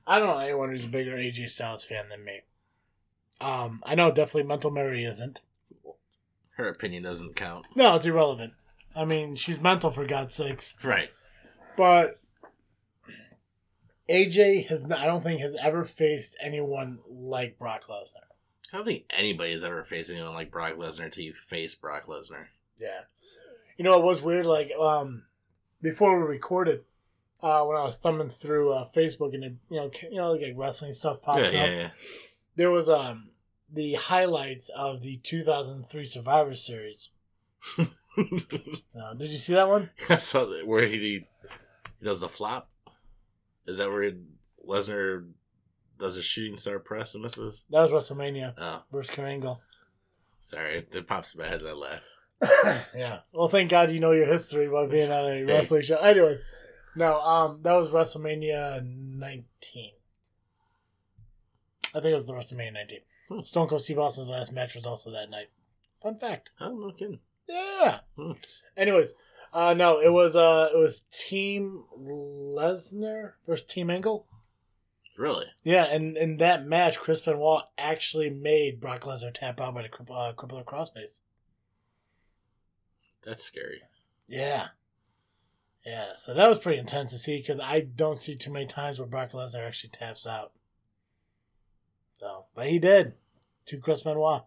[0.07, 2.39] I don't know anyone who's a bigger AJ Styles fan than me.
[3.39, 5.39] Um, I know definitely Mental Mary isn't.
[6.57, 7.65] Her opinion doesn't count.
[7.75, 8.53] No, it's irrelevant.
[8.95, 10.75] I mean, she's mental for God's sakes.
[10.83, 11.09] Right.
[11.77, 12.19] But
[14.09, 18.27] AJ has, I don't think, has ever faced anyone like Brock Lesnar.
[18.73, 22.07] I don't think anybody has ever faced anyone like Brock Lesnar until you face Brock
[22.07, 22.45] Lesnar.
[22.81, 23.01] Yeah.
[23.77, 24.45] You know, it was weird.
[24.45, 25.23] Like, um,
[25.81, 26.81] before we recorded,
[27.41, 30.53] uh, when I was thumbing through uh, Facebook and it, you know, you know, like
[30.55, 31.89] wrestling stuff pops yeah, up, yeah,
[32.55, 33.29] there was um
[33.73, 37.11] the highlights of the 2003 Survivor Series.
[38.17, 39.89] Uh, did you see that one?
[40.09, 41.27] I saw that where he, he
[42.03, 42.69] does the flop.
[43.65, 44.15] Is that where he,
[44.67, 45.25] Lesnar
[45.97, 47.63] does a shooting star press and misses?
[47.69, 49.61] That was WrestleMania Oh, versus Kurt Angle.
[50.41, 52.01] sorry, it pops in my head and I laugh.
[52.95, 53.19] yeah.
[53.33, 55.97] Well, thank God you know your history by being on a wrestling show.
[55.97, 56.39] Anyways,
[56.95, 59.91] no, um, that was WrestleMania 19.
[61.93, 62.99] I think it was the WrestleMania 19.
[63.29, 63.41] Hmm.
[63.41, 65.49] Stone Cold Steve Austin's last match was also that night.
[66.01, 66.49] Fun fact.
[66.59, 67.19] Oh, no kidding.
[67.47, 67.99] Yeah.
[68.17, 68.31] Hmm.
[68.75, 69.13] Anyways,
[69.53, 74.25] uh, no, it was uh, it was Team Lesnar versus Team Angle.
[75.17, 75.45] Really?
[75.63, 80.13] Yeah, and in that match, Chris Benoit actually made Brock Lesnar tap out by the
[80.13, 81.21] uh, crippler crossface.
[83.23, 83.81] That's scary.
[84.27, 84.67] Yeah.
[85.85, 88.99] Yeah, so that was pretty intense to see because I don't see too many times
[88.99, 90.51] where Brock Lesnar actually taps out.
[92.19, 93.13] So, but he did
[93.65, 94.43] to Chris Benoit.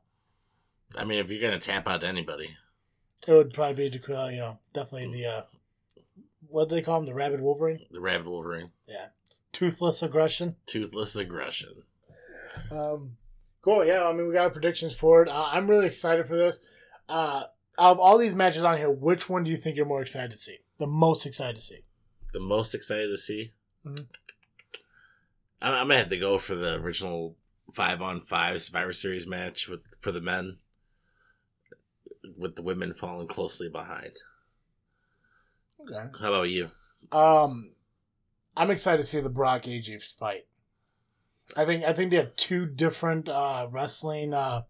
[0.96, 2.50] I mean, if you're gonna tap out anybody,
[3.26, 5.42] It would probably be, uh, you know, definitely the, uh,
[6.48, 7.06] what do they call him?
[7.06, 7.80] The Rabid Wolverine?
[7.90, 9.06] the Rabid Wolverine, Yeah,
[9.50, 10.54] Toothless Aggression.
[10.66, 11.82] toothless aggression.
[12.70, 13.16] Um,
[13.62, 13.84] cool.
[13.84, 15.28] Yeah, I mean, we got predictions for it.
[15.28, 16.60] Uh, I'm really excited for this.
[17.08, 17.44] Uh,
[17.78, 20.30] out of all these matches on here, which one do you think you're more excited
[20.30, 20.58] to see?
[20.78, 21.80] The most excited to see?
[22.32, 23.52] The most excited to see.
[23.86, 24.06] Mhm.
[25.62, 27.36] I'm, I'm gonna have to go for the original
[27.72, 30.58] five on five Survivor Series match with for the men,
[32.36, 34.18] with the women falling closely behind.
[35.80, 36.08] Okay.
[36.20, 36.70] How about you?
[37.12, 37.72] Um,
[38.56, 40.46] I'm excited to see the Brock AJ fight.
[41.56, 44.32] I think I think they have two different uh, wrestling.
[44.32, 44.62] Uh,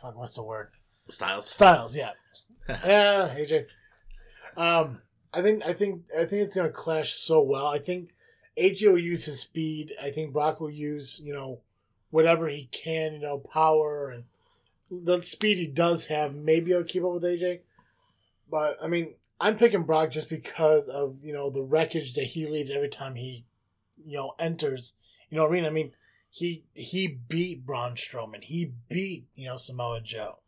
[0.00, 0.68] fuck, what's the word?
[1.08, 1.48] Styles.
[1.48, 1.96] Styles.
[1.96, 2.12] Yeah,
[2.68, 3.66] yeah, AJ.
[4.56, 5.00] Um,
[5.32, 7.66] I think I think I think it's gonna clash so well.
[7.66, 8.10] I think
[8.58, 9.92] AJ will use his speed.
[10.02, 11.60] I think Brock will use you know
[12.10, 14.24] whatever he can, you know, power and
[14.90, 16.34] the speed he does have.
[16.34, 17.60] Maybe he'll keep up with AJ,
[18.50, 22.46] but I mean, I'm picking Brock just because of you know the wreckage that he
[22.46, 23.44] leaves every time he
[24.04, 24.94] you know enters
[25.30, 25.68] you know arena.
[25.68, 25.92] I mean,
[26.30, 28.44] he he beat Braun Strowman.
[28.44, 30.38] He beat you know Samoa Joe.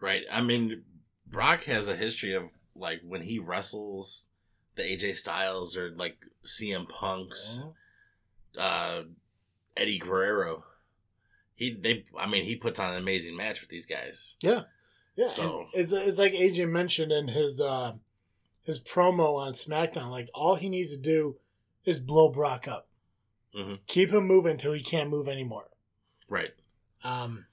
[0.00, 0.22] Right.
[0.30, 0.82] I mean,
[1.26, 2.44] Brock has a history of
[2.76, 4.26] like when he wrestles
[4.76, 7.60] the AJ Styles or like CM Punks,
[8.58, 9.02] uh,
[9.76, 10.64] Eddie Guerrero.
[11.54, 14.34] He they I mean he puts on an amazing match with these guys.
[14.40, 14.62] Yeah,
[15.28, 17.92] So- and it's it's like AJ mentioned in his uh,
[18.64, 20.10] his promo on SmackDown.
[20.10, 21.36] Like all he needs to do
[21.84, 22.88] is blow Brock up,
[23.56, 23.78] Mhm.
[23.86, 25.70] keep him moving until he can't move anymore.
[26.28, 26.52] Right.
[27.02, 27.46] Um,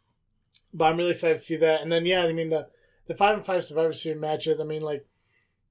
[0.73, 1.81] but I'm really excited to see that.
[1.81, 2.67] And then yeah, I mean the
[3.07, 4.59] the five and five Survivor Series matches.
[4.59, 5.05] I mean like,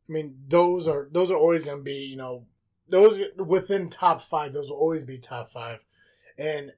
[0.08, 2.46] I mean those are those are always going to be you know
[2.88, 4.52] those within top five.
[4.52, 5.80] Those will always be top five,
[6.36, 6.72] and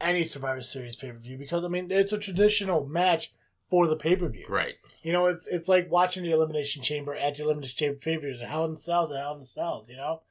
[0.00, 3.32] any Survivor Series pay per view because I mean it's a traditional match
[3.70, 4.46] for the pay per view.
[4.48, 4.74] Right.
[5.02, 8.22] You know, it's it's like watching the Elimination Chamber at the Elimination Chamber pay per
[8.22, 9.88] views and Hell in Cells and Hell in the Cells.
[9.90, 10.22] You know,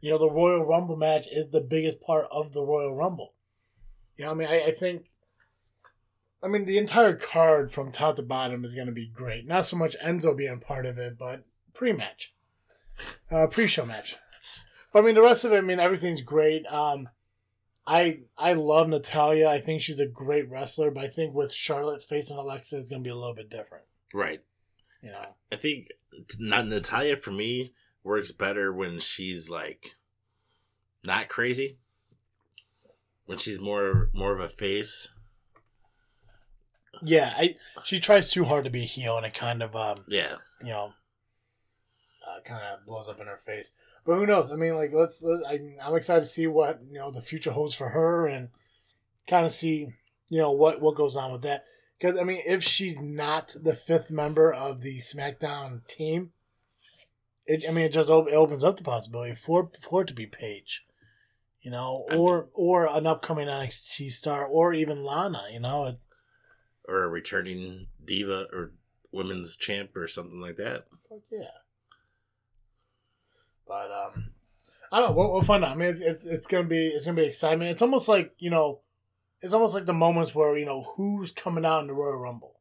[0.00, 3.34] you know the Royal Rumble match is the biggest part of the Royal Rumble.
[4.16, 5.06] You know, I mean, I, I think,
[6.42, 9.46] I mean, the entire card from top to bottom is going to be great.
[9.46, 12.34] Not so much Enzo being part of it, but pre match,
[13.30, 14.16] uh, pre show match.
[14.92, 16.66] But I mean, the rest of it, I mean, everything's great.
[16.66, 17.08] Um,
[17.86, 19.48] I I love Natalya.
[19.48, 23.02] I think she's a great wrestler, but I think with Charlotte facing Alexa, it's going
[23.02, 23.84] to be a little bit different.
[24.12, 24.40] Right.
[25.02, 25.36] You know.
[25.52, 25.88] I think
[26.38, 27.72] not Natalya for me
[28.02, 29.96] works better when she's like
[31.04, 31.78] not crazy.
[33.26, 35.08] When she's more more of a face.
[37.02, 39.98] Yeah, I she tries too hard to be a heel, and it kind of um
[40.08, 40.36] Yeah.
[40.60, 40.92] you know
[42.26, 43.74] uh, kind of blows up in her face.
[44.04, 44.50] But who knows?
[44.50, 45.22] I mean, like let's.
[45.22, 48.48] Let, I, I'm excited to see what you know the future holds for her, and
[49.28, 49.88] kind of see
[50.28, 51.64] you know what what goes on with that.
[51.98, 56.32] Because I mean, if she's not the fifth member of the SmackDown team,
[57.46, 60.14] it I mean it just op- it opens up the possibility for for it to
[60.14, 60.84] be Paige,
[61.60, 65.44] you know, I or or an upcoming NXT star, or even Lana.
[65.50, 65.98] You know, it,
[66.88, 68.72] Or a returning diva or
[69.12, 70.86] women's champ or something like that.
[71.08, 71.44] Fuck yeah.
[73.66, 74.30] But um,
[74.92, 75.16] I don't know.
[75.16, 75.72] We'll, we'll find out.
[75.72, 77.70] I mean, it's, it's it's gonna be it's gonna be excitement.
[77.70, 78.80] It's almost like you know,
[79.40, 82.59] it's almost like the moments where you know who's coming out in the Royal Rumble,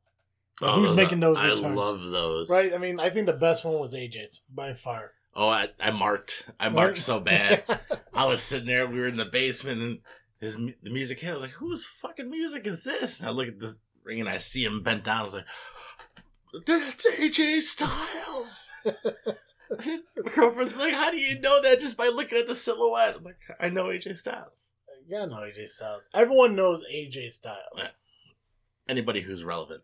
[0.62, 2.49] Oh, who's those making those I returns, love those.
[2.49, 2.74] right?
[2.74, 5.12] I mean, I think the best one was AJ's by far.
[5.36, 6.49] Oh, I, I marked.
[6.60, 7.64] I marked so bad.
[8.14, 8.88] I was sitting there.
[8.88, 9.99] We were in the basement, and
[10.41, 11.30] his the music hit.
[11.30, 14.28] I was like, "Whose fucking music is this?" And I look at this ring, and
[14.30, 15.22] I see him bent down.
[15.22, 15.45] I was like,
[16.66, 22.47] "That's AJ Styles." My girlfriend's like, "How do you know that just by looking at
[22.47, 24.74] the silhouette?" I'm like, "I know AJ Styles."
[25.07, 26.10] yeah, I know AJ Styles.
[26.14, 27.93] Everyone knows AJ Styles.
[28.88, 29.84] Anybody who's relevant.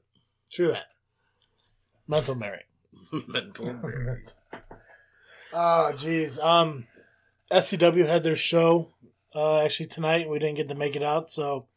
[0.51, 0.87] True that.
[2.07, 2.63] Mental Mary.
[3.27, 3.73] Mental.
[3.73, 4.33] Merit.
[5.57, 6.37] Oh, jeez.
[6.43, 6.85] Um,
[7.49, 8.89] SCW had their show
[9.33, 10.29] uh, actually tonight.
[10.29, 11.67] We didn't get to make it out, so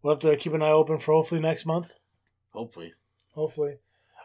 [0.00, 1.88] we'll have to keep an eye open for hopefully next month.
[2.52, 2.94] Hopefully.
[3.34, 3.78] Hopefully.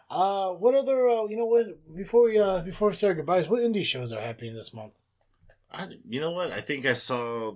[0.07, 1.09] Uh, what other?
[1.09, 1.65] Uh, you know what?
[1.95, 4.93] Before we uh, before we say our goodbyes, what indie shows are happening this month?
[5.71, 6.51] I, you know what?
[6.51, 7.55] I think I saw.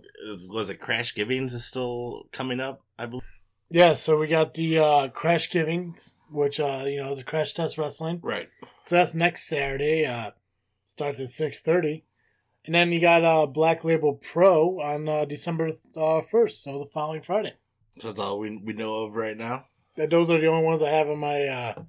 [0.50, 2.82] Was it Crash Givings is still coming up?
[2.98, 3.22] I believe.
[3.70, 7.54] Yeah, so we got the uh, Crash Givings, which uh, you know is a Crash
[7.54, 8.20] Test Wrestling.
[8.24, 8.50] Right.
[8.86, 10.06] So that's next Saturday.
[10.06, 10.32] Uh,
[10.86, 12.04] starts at six thirty,
[12.66, 16.90] and then you got uh, Black Label Pro on uh, December uh, first, so the
[16.92, 17.54] following Friday.
[18.00, 19.66] So that's all we we know of right now.
[19.98, 21.84] That those are the only ones I have on my uh,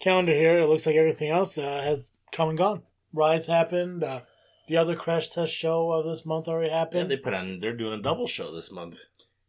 [0.00, 0.58] calendar here.
[0.58, 2.82] It looks like everything else uh, has come and gone.
[3.14, 4.04] Rise happened.
[4.04, 4.20] Uh,
[4.68, 7.10] the other Crash Test show of this month already happened.
[7.10, 7.60] Yeah, they put on.
[7.60, 8.98] They're doing a double show this month.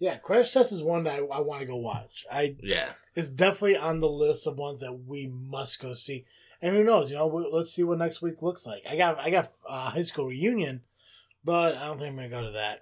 [0.04, 2.26] Yeah, Crash Test is one that I, I want to go watch.
[2.30, 2.92] I Yeah.
[3.16, 6.26] it's definitely on the list of ones that we must go see.
[6.62, 7.10] And who knows?
[7.10, 8.84] You know, we, let's see what next week looks like.
[8.86, 10.82] I got I got uh, high school reunion,
[11.42, 12.82] but I don't think I'm gonna go to that.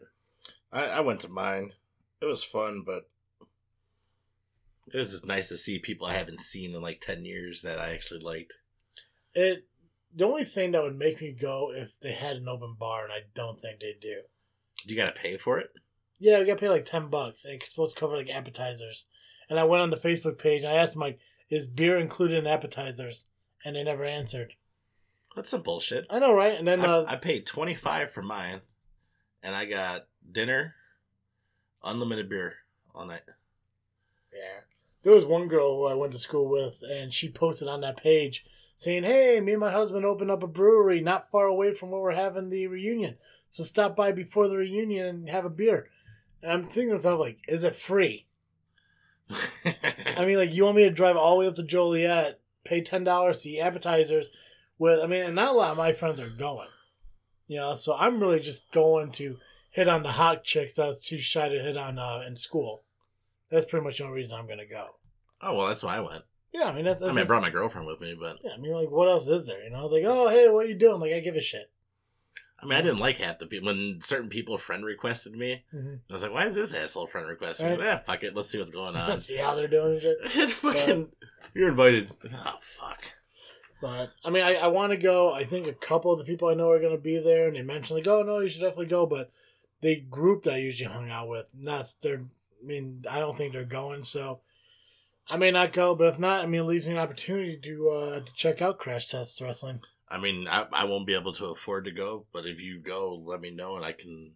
[0.73, 1.73] I, I went to mine.
[2.21, 3.07] It was fun, but
[4.91, 7.77] it was just nice to see people I haven't seen in like ten years that
[7.77, 8.55] I actually liked.
[9.35, 9.67] It
[10.11, 13.13] the only thing that would make me go if they had an open bar, and
[13.13, 14.21] I don't think they do.
[14.87, 14.91] do.
[14.91, 15.69] You gotta pay for it.
[16.21, 19.07] Yeah, we got paid like ten bucks, and it's supposed to cover like appetizers.
[19.49, 21.19] And I went on the Facebook page and I asked them like,
[21.49, 23.25] "Is beer included in appetizers?"
[23.65, 24.53] And they never answered.
[25.35, 26.05] That's some bullshit.
[26.09, 26.57] I know, right?
[26.57, 28.61] And then uh, I, I paid twenty five for mine,
[29.41, 30.75] and I got dinner,
[31.83, 32.53] unlimited beer
[32.93, 33.23] all night.
[34.31, 34.61] Yeah.
[35.03, 37.97] There was one girl who I went to school with, and she posted on that
[37.97, 38.45] page
[38.75, 42.01] saying, Hey, me and my husband opened up a brewery not far away from where
[42.01, 43.17] we're having the reunion.
[43.49, 45.89] So stop by before the reunion and have a beer.
[46.41, 48.25] And I'm thinking to myself, like, is it free?
[50.17, 52.81] I mean, like, you want me to drive all the way up to Joliet, pay
[52.81, 54.27] $10 to eat appetizers
[54.77, 56.67] with, I mean, and not a lot of my friends are going.
[57.47, 59.37] You know, so I'm really just going to
[59.71, 62.35] hit on the hot chicks that I was too shy to hit on uh, in
[62.35, 62.83] school.
[63.49, 64.87] That's pretty much the only reason I'm going to go.
[65.41, 66.23] oh well, that's why I went.
[66.53, 67.01] Yeah, I mean that's.
[67.01, 69.27] I mean, I brought my girlfriend with me, but yeah, I mean, like, what else
[69.27, 69.63] is there?
[69.63, 70.99] You know, I was like, oh, hey, what are you doing?
[70.99, 71.69] Like, I give a shit.
[72.61, 75.63] I mean, I didn't like half the people when certain people friend requested me.
[75.73, 75.95] Mm-hmm.
[76.09, 77.73] I was like, why is this asshole friend requesting me?
[77.73, 77.81] Right.
[77.81, 78.35] Yeah, fuck it.
[78.35, 79.09] Let's see what's going on.
[79.09, 80.49] Let's see how they're doing shit.
[80.51, 81.09] fucking,
[81.53, 82.11] you're invited.
[82.33, 82.99] Oh fuck.
[83.81, 85.33] But I mean, I, I want to go.
[85.33, 87.55] I think a couple of the people I know are going to be there, and
[87.55, 89.07] they mentioned like, oh no, you should definitely go.
[89.07, 89.31] But
[89.81, 92.25] the group that I usually hung out with, not they're.
[92.61, 94.03] I mean, I don't think they're going.
[94.03, 94.41] So
[95.27, 97.89] I may not go, but if not, I mean, it leaves me an opportunity to
[97.89, 99.81] uh to check out Crash Test Wrestling.
[100.11, 103.15] I mean, I, I won't be able to afford to go, but if you go,
[103.25, 104.33] let me know and I can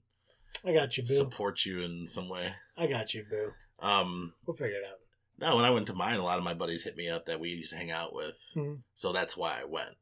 [0.66, 1.14] I got you, boo.
[1.14, 2.54] support you in some way.
[2.78, 3.52] I got you, boo.
[3.80, 5.00] Um, We'll figure it out.
[5.38, 7.40] no, when I went to mine, a lot of my buddies hit me up that
[7.42, 8.84] we used to hang out with, Mhm.
[8.94, 9.98] so that's why I went.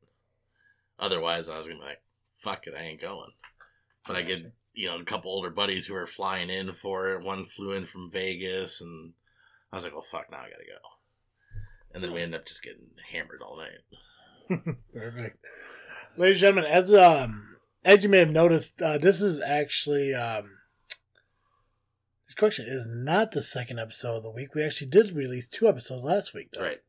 [1.00, 2.04] Otherwise, I was gonna be like,
[2.36, 3.32] "Fuck it, I ain't going."
[4.06, 7.24] But I get you know a couple older buddies who are flying in for it.
[7.24, 9.14] One flew in from Vegas, and
[9.72, 10.78] I was like, "Well, fuck, now I gotta go."
[11.94, 13.80] And then we ended up just getting hammered all night.
[14.48, 15.38] Perfect.
[16.18, 20.52] Ladies and gentlemen, as um as you may have noticed, uh, this is actually um
[22.28, 24.56] this correction is not the second episode of the week.
[24.56, 26.62] We actually did release two episodes last week, though.
[26.64, 26.82] Right?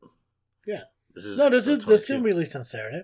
[0.65, 0.81] Yeah.
[1.13, 2.13] This is No, this is episode this 22.
[2.13, 3.03] can be released on Saturday.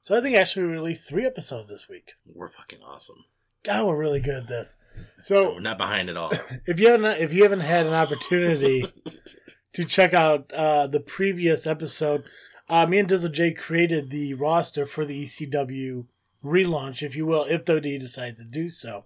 [0.00, 2.12] So I think actually we released three episodes this week.
[2.26, 3.24] We're fucking awesome.
[3.64, 4.76] God, we're really good at this.
[5.22, 6.32] So We're not behind at all.
[6.66, 8.84] if you haven't if you haven't had an opportunity
[9.74, 12.24] to check out uh, the previous episode,
[12.72, 16.06] uh, me and Dizzle J created the roster for the ECW
[16.42, 19.04] relaunch, if you will, if WWE decides to do so.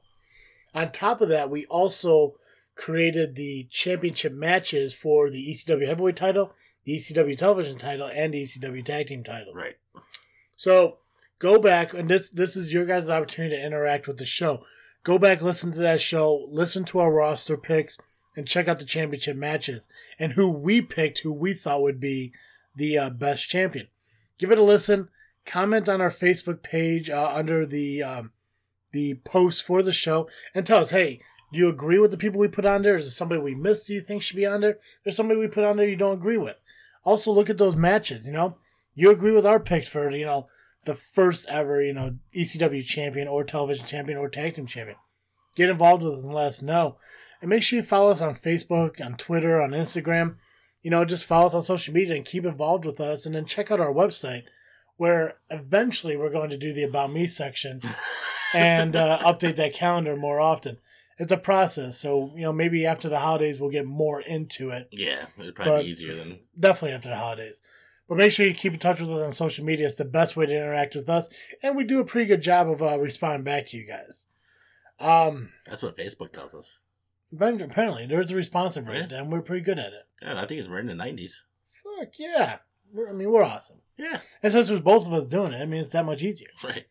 [0.73, 2.37] On top of that, we also
[2.77, 6.53] created the championship matches for the ECW heavyweight title,
[6.85, 9.53] the ECW television title, and the ECW tag team title.
[9.53, 9.77] right.
[10.57, 10.99] So
[11.41, 14.65] go back, and this this is your guys' opportunity to interact with the show.
[15.03, 17.99] Go back, listen to that show, listen to our roster picks,
[18.37, 19.89] and check out the championship matches
[20.21, 22.33] and who we picked, who we thought would be
[22.77, 23.89] the uh, best champion.
[24.39, 25.09] Give it a listen.
[25.45, 28.33] Comment on our Facebook page uh, under the um,
[28.93, 31.21] the post for the show, and tell us, hey,
[31.53, 32.97] do you agree with the people we put on there?
[32.97, 33.87] Is there somebody we missed?
[33.87, 34.79] Do you think should be on there?
[35.05, 36.57] There's somebody we put on there you don't agree with.
[37.05, 38.27] Also, look at those matches.
[38.27, 38.59] You know,
[38.95, 40.49] you agree with our picks for you know
[40.85, 44.99] the first ever you know ECW champion or television champion or tag team champion.
[45.55, 46.99] Get involved with us and let us know,
[47.41, 50.37] and make sure you follow us on Facebook, on Twitter, on Instagram.
[50.87, 53.45] You know, just follow us on social media and keep involved with us, and then
[53.45, 54.45] check out our website
[54.97, 57.81] where eventually we're going to do the about me section
[58.55, 60.79] and uh, update that calendar more often.
[61.19, 64.87] It's a process, so you know maybe after the holidays we'll get more into it
[64.93, 67.63] Yeah, it'd probably be easier than definitely after the holidays.
[68.09, 69.87] But make sure you keep in touch with us on social media.
[69.87, 71.29] It's the best way to interact with us,
[71.65, 74.27] and we do a pretty good job of uh, responding back to you guys.
[75.01, 76.79] Um, that's what Facebook tells us.
[77.33, 79.19] Apparently there's a responsive rate, Yeah.
[79.21, 80.03] and we're pretty good at it.
[80.23, 81.45] Yeah, I think it's we're in the nineties.
[81.83, 82.59] Fuck yeah!
[82.93, 83.79] We're, I mean, we're awesome.
[83.99, 86.49] Yeah, And since there's both of us doing it, I mean, it's that much easier.
[86.63, 86.87] right.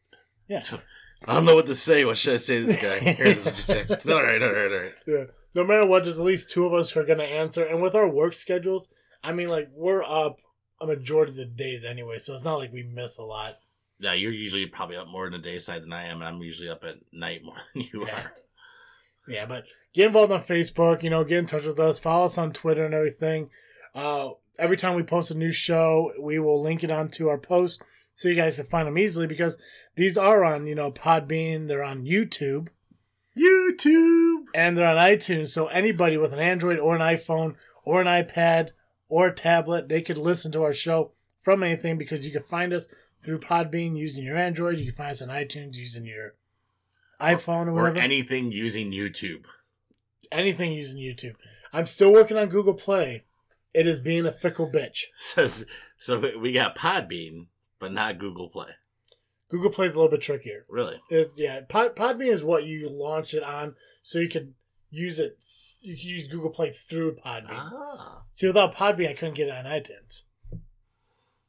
[0.48, 0.64] Yeah.
[1.28, 2.04] I don't know what to say.
[2.04, 3.00] What should I say to this guy?
[3.00, 3.80] Here, this is what you say.
[4.14, 4.94] all right, all right, all right.
[5.08, 5.24] Yeah.
[5.54, 7.64] no matter what, there's at least two of us who are going to answer.
[7.64, 8.90] And with our work schedules,
[9.24, 10.38] I mean, like, we're up
[10.82, 13.56] a majority of the days anyway, so it's not like we miss a lot.
[14.00, 16.42] Yeah, you're usually probably up more in the day side than I am, and I'm
[16.42, 18.16] usually up at night more than you Yeah.
[18.24, 18.34] are.
[19.28, 19.64] Yeah, but
[19.94, 22.86] get involved on Facebook, you know, get in touch with us, follow us on Twitter
[22.86, 23.50] and everything.
[23.94, 27.82] Uh, every time we post a new show, we will link it onto our post
[28.14, 29.58] so you guys can find them easily because
[29.96, 32.68] these are on, you know, Podbean, they're on YouTube,
[33.38, 34.44] YouTube.
[34.54, 35.50] and they're on iTunes.
[35.50, 38.70] So anybody with an Android or an iPhone or an iPad
[39.10, 41.12] or a tablet, they could listen to our show
[41.42, 42.88] from anything because you can find us
[43.24, 44.80] through Podbean using your Android.
[44.80, 46.36] You can find us on iTunes using your
[47.20, 48.00] iPhone or Or whatever.
[48.00, 49.46] anything using YouTube.
[50.32, 51.36] anything using YouTube.
[51.74, 53.24] I'm still working on Google Play.
[53.74, 55.04] It is being a fickle bitch.
[55.18, 55.48] So,
[56.00, 57.48] so we got Podbean,
[57.80, 58.70] but not Google Play.
[59.50, 60.66] Google Play is a little bit trickier.
[60.70, 61.02] Really?
[61.10, 64.56] Is yeah, Pod, Podbean is what you launch it on, so you can
[64.90, 65.38] use it.
[65.82, 67.48] You can use Google Play through Podbean.
[67.72, 68.22] Ah.
[68.32, 70.22] See, without Podbean, I couldn't get it on iTunes.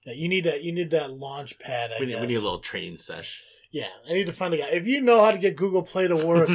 [0.04, 0.62] Yeah, you need that.
[0.62, 1.90] You need that launch pad.
[1.96, 3.42] I We need, we need a little training sesh.
[3.70, 4.68] Yeah, I need to find a guy.
[4.70, 6.48] If you know how to get Google Play to work,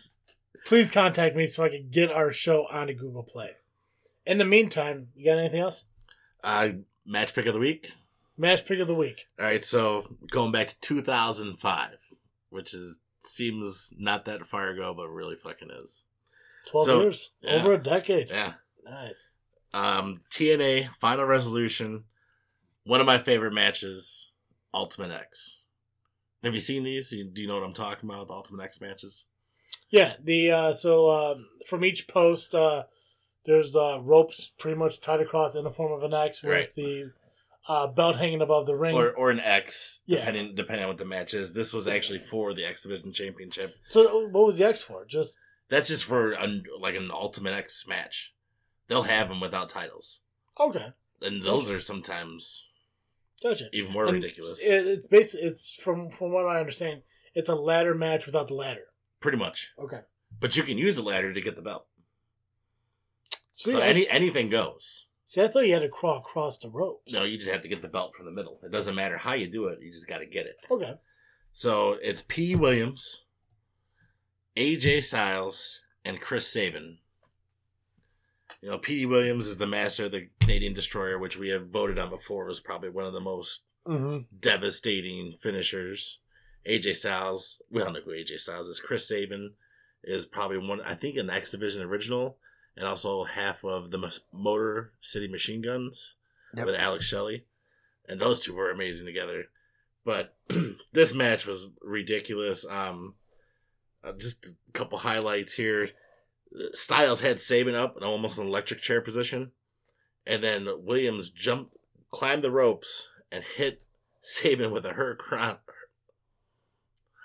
[0.66, 3.50] please contact me so I can get our show onto Google Play.
[4.26, 5.84] In the meantime, you got anything else?
[6.44, 6.68] uh,
[7.06, 7.92] match pick of the week.
[8.36, 9.26] Match pick of the week.
[9.38, 11.90] All right, so going back to 2005,
[12.50, 16.04] which is seems not that far ago, but really fucking is.
[16.66, 17.30] 12 So, years.
[17.40, 17.54] yeah.
[17.62, 18.28] Over a decade.
[18.30, 18.54] Yeah.
[18.84, 19.30] Nice.
[19.74, 22.04] Um, TNA Final Resolution,
[22.84, 24.32] one of my favorite matches,
[24.74, 25.61] Ultimate X.
[26.42, 27.10] Have you seen these?
[27.10, 28.28] Do you- know what I'm talking about?
[28.28, 29.26] The Ultimate X matches.
[29.88, 32.84] Yeah, the uh so um from each post uh
[33.44, 36.74] there's uh ropes pretty much tied across in the form of an X with Right.
[36.74, 37.12] the
[37.68, 38.94] uh belt hanging above the ring.
[38.96, 40.18] or or an X, Yeah.
[40.18, 41.52] depending depending on what the match is.
[41.52, 43.74] This was actually for the X Division Championship.
[43.88, 45.04] so what was the X for?
[45.04, 45.36] Just
[45.68, 48.34] That's just for an, like an Ultimate X match.
[48.88, 50.20] They'll have them without titles,
[50.60, 50.88] okay.
[51.22, 52.66] and those are sometimes
[53.42, 53.68] Gotcha.
[53.72, 54.58] even more And ridiculous.
[54.60, 57.02] It, it's basically it's from from what I understand,
[57.34, 58.84] it's a ladder match without the ladder.
[59.20, 60.00] Pretty much, Okay.
[60.40, 61.86] but you can use a ladder to get the belt.
[63.52, 63.72] Sweet.
[63.72, 65.06] So any anything goes.
[65.26, 67.12] see, I thought you had to crawl across the ropes.
[67.12, 68.58] No, you just have to get the belt from the middle.
[68.64, 70.56] It doesn't matter how you do it; you just got to get it.
[70.70, 70.94] Okay.
[71.52, 72.56] So it's P.
[72.56, 73.24] Williams,
[74.56, 76.98] AJ Styles, and Chris Sabin.
[78.62, 79.04] You know, P.
[79.06, 82.60] Williams is the master of the Canadian Destroyer, which we have voted on before was
[82.60, 84.36] probably one of the most Mm-hmm.
[84.38, 86.20] devastating finishers.
[86.64, 88.78] AJ Styles, we all know who AJ Styles is.
[88.78, 89.54] Chris Sabin
[90.04, 92.36] is probably one, I think, an X Division original,
[92.76, 93.98] and also half of the
[94.32, 96.14] Motor City Machine Guns
[96.56, 96.66] Yep.
[96.66, 97.44] with Alex Shelley,
[98.08, 99.46] and those two were amazing together.
[100.04, 100.36] But
[100.92, 102.64] this match was ridiculous.
[102.64, 103.14] Um,
[104.04, 105.88] uh, just a couple highlights here.
[106.74, 109.52] Styles had Sabin up in almost an electric chair position,
[110.26, 111.76] and then Williams jumped,
[112.10, 113.82] climbed the ropes, and hit
[114.20, 115.56] Sabin with a hurricane.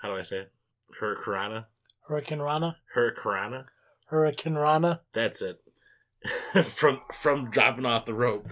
[0.02, 0.52] How do I say it?
[1.00, 1.64] Hurricane?
[2.06, 2.76] Hurricane Rana.
[2.94, 3.64] Hurricane?
[4.06, 5.02] Hurricane Rana.
[5.12, 5.60] That's it.
[6.66, 8.48] from from dropping off the rope,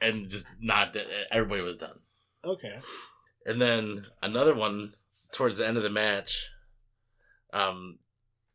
[0.00, 0.96] and just not
[1.30, 1.98] everybody was done.
[2.44, 2.78] Okay.
[3.44, 4.94] And then another one
[5.32, 6.48] towards the end of the match.
[7.52, 7.98] Um,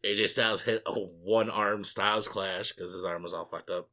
[0.06, 3.90] AJ Styles hit a one arm Styles clash because his arm was all fucked up.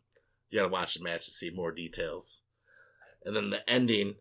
[0.50, 2.42] You gotta watch the match to see more details.
[3.24, 4.16] And then the ending,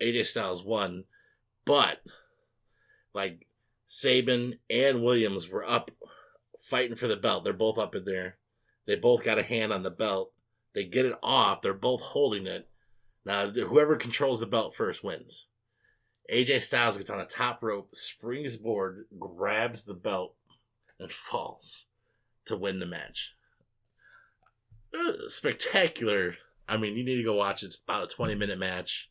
[0.00, 1.04] AJ Styles won,
[1.64, 1.98] but
[3.12, 3.46] like
[3.86, 5.90] Sabin and Williams were up
[6.60, 7.44] fighting for the belt.
[7.44, 8.38] They're both up in there.
[8.86, 10.32] They both got a hand on the belt.
[10.74, 11.60] They get it off.
[11.60, 12.68] They're both holding it.
[13.24, 15.46] Now, whoever controls the belt first wins.
[16.32, 20.34] AJ Styles gets on a top rope, springs board, grabs the belt,
[21.02, 21.86] and falls
[22.46, 23.34] to win the match.
[24.94, 26.34] Uh, Spectacular.
[26.68, 27.66] I mean, you need to go watch it.
[27.66, 29.10] It's about a 20 minute match.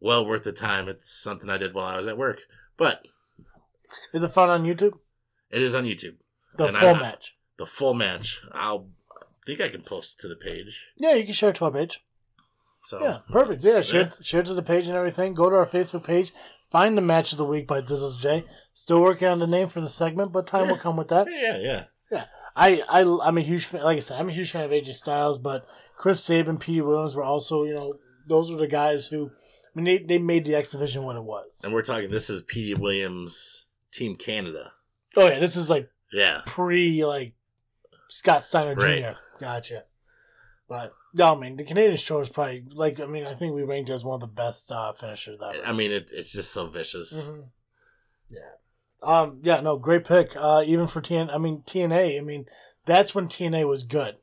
[0.00, 0.88] Well worth the time.
[0.88, 2.38] It's something I did while I was at work.
[2.76, 3.02] But
[4.14, 4.98] Is it fun on YouTube?
[5.50, 6.16] it is on YouTube.
[6.56, 7.36] The And I- full match.
[7.58, 8.40] The full match.
[8.52, 8.88] I'll
[9.20, 10.66] I think I can post it to the page.
[10.96, 12.04] Yeah, you can share it to our page.
[12.84, 13.62] So Yeah, perfect.
[13.64, 15.34] Yeah, share, share to the page and everything.
[15.34, 16.32] Go to our Facebook page.
[16.70, 18.44] Find the match of the week by Dizzle J.
[18.74, 21.26] Still working on the name for the segment, but time will come with that.
[21.30, 21.84] Yeah, yeah.
[22.10, 22.24] Yeah.
[22.56, 23.82] I, I, I'm a huge fan.
[23.82, 25.66] Like I said, I'm a huge fan of AJ Styles, but
[25.96, 27.94] Chris Sabin, Petey Williams were also, you know,
[28.28, 31.22] those were the guys who, I mean, they, they made the X Division what it
[31.24, 31.60] was.
[31.62, 32.10] And we're talking.
[32.10, 34.72] This is Petey Williams, Team Canada.
[35.16, 36.42] Oh yeah, this is like Yeah.
[36.46, 37.34] pre like
[38.08, 38.84] Scott Steiner Jr.
[38.86, 39.16] Right.
[39.40, 39.84] Gotcha.
[40.70, 43.64] But no, I mean the Canadian show is probably like I mean I think we
[43.64, 45.66] ranked as one of the best uh, finishers ever.
[45.66, 47.26] I mean, it, it's just so vicious.
[47.26, 47.46] Mhm.
[48.30, 48.38] Yeah.
[49.02, 49.40] Um.
[49.42, 49.60] Yeah.
[49.60, 49.76] No.
[49.76, 50.30] Great pick.
[50.36, 50.62] Uh.
[50.64, 51.34] Even for TN.
[51.34, 52.16] I mean TNA.
[52.18, 52.46] I mean
[52.86, 54.18] that's when TNA was good.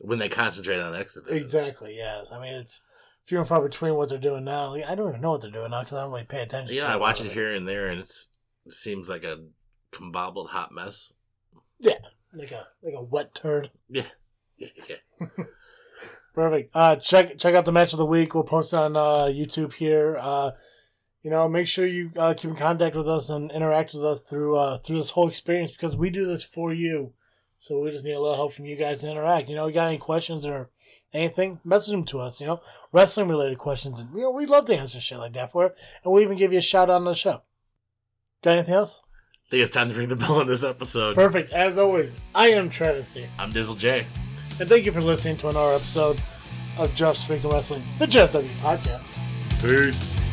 [0.00, 1.32] when they concentrate on Exodus.
[1.32, 1.96] Exactly.
[1.96, 2.24] Yeah.
[2.30, 2.82] I mean, it's
[3.24, 4.70] few and far between what they're doing now.
[4.70, 6.76] Like, I don't even know what they're doing now because I don't really pay attention.
[6.76, 8.28] Yeah, I watch it here and there, and it's
[8.66, 9.38] it seems like a
[9.94, 11.14] combobbled hot mess.
[11.80, 11.94] Yeah,
[12.34, 13.70] like a like a wet turd.
[13.88, 14.06] Yeah,
[14.58, 14.96] yeah.
[16.38, 16.70] Perfect.
[16.72, 18.32] Uh, check check out the match of the week.
[18.32, 20.16] We'll post it on uh, YouTube here.
[20.20, 20.52] Uh,
[21.20, 24.20] you know, make sure you uh, keep in contact with us and interact with us
[24.20, 27.12] through uh, through this whole experience because we do this for you.
[27.58, 29.48] So we just need a little help from you guys to interact.
[29.48, 30.70] You know, you got any questions or
[31.12, 31.58] anything?
[31.64, 32.40] Message them to us.
[32.40, 32.60] You know,
[32.92, 35.74] wrestling related questions, and you know, we'd love to answer shit like that for it.
[36.04, 37.42] And we even give you a shout out on the show.
[38.44, 39.02] Got anything else?
[39.34, 41.16] I think it's time to ring the bell on this episode.
[41.16, 41.52] Perfect.
[41.52, 43.26] As always, I am Travesty.
[43.40, 44.06] I'm Dizzle J.
[44.60, 46.20] And thank you for listening to another episode
[46.78, 49.06] of Just Freaking Wrestling, the JFW podcast.
[49.60, 50.27] Peace.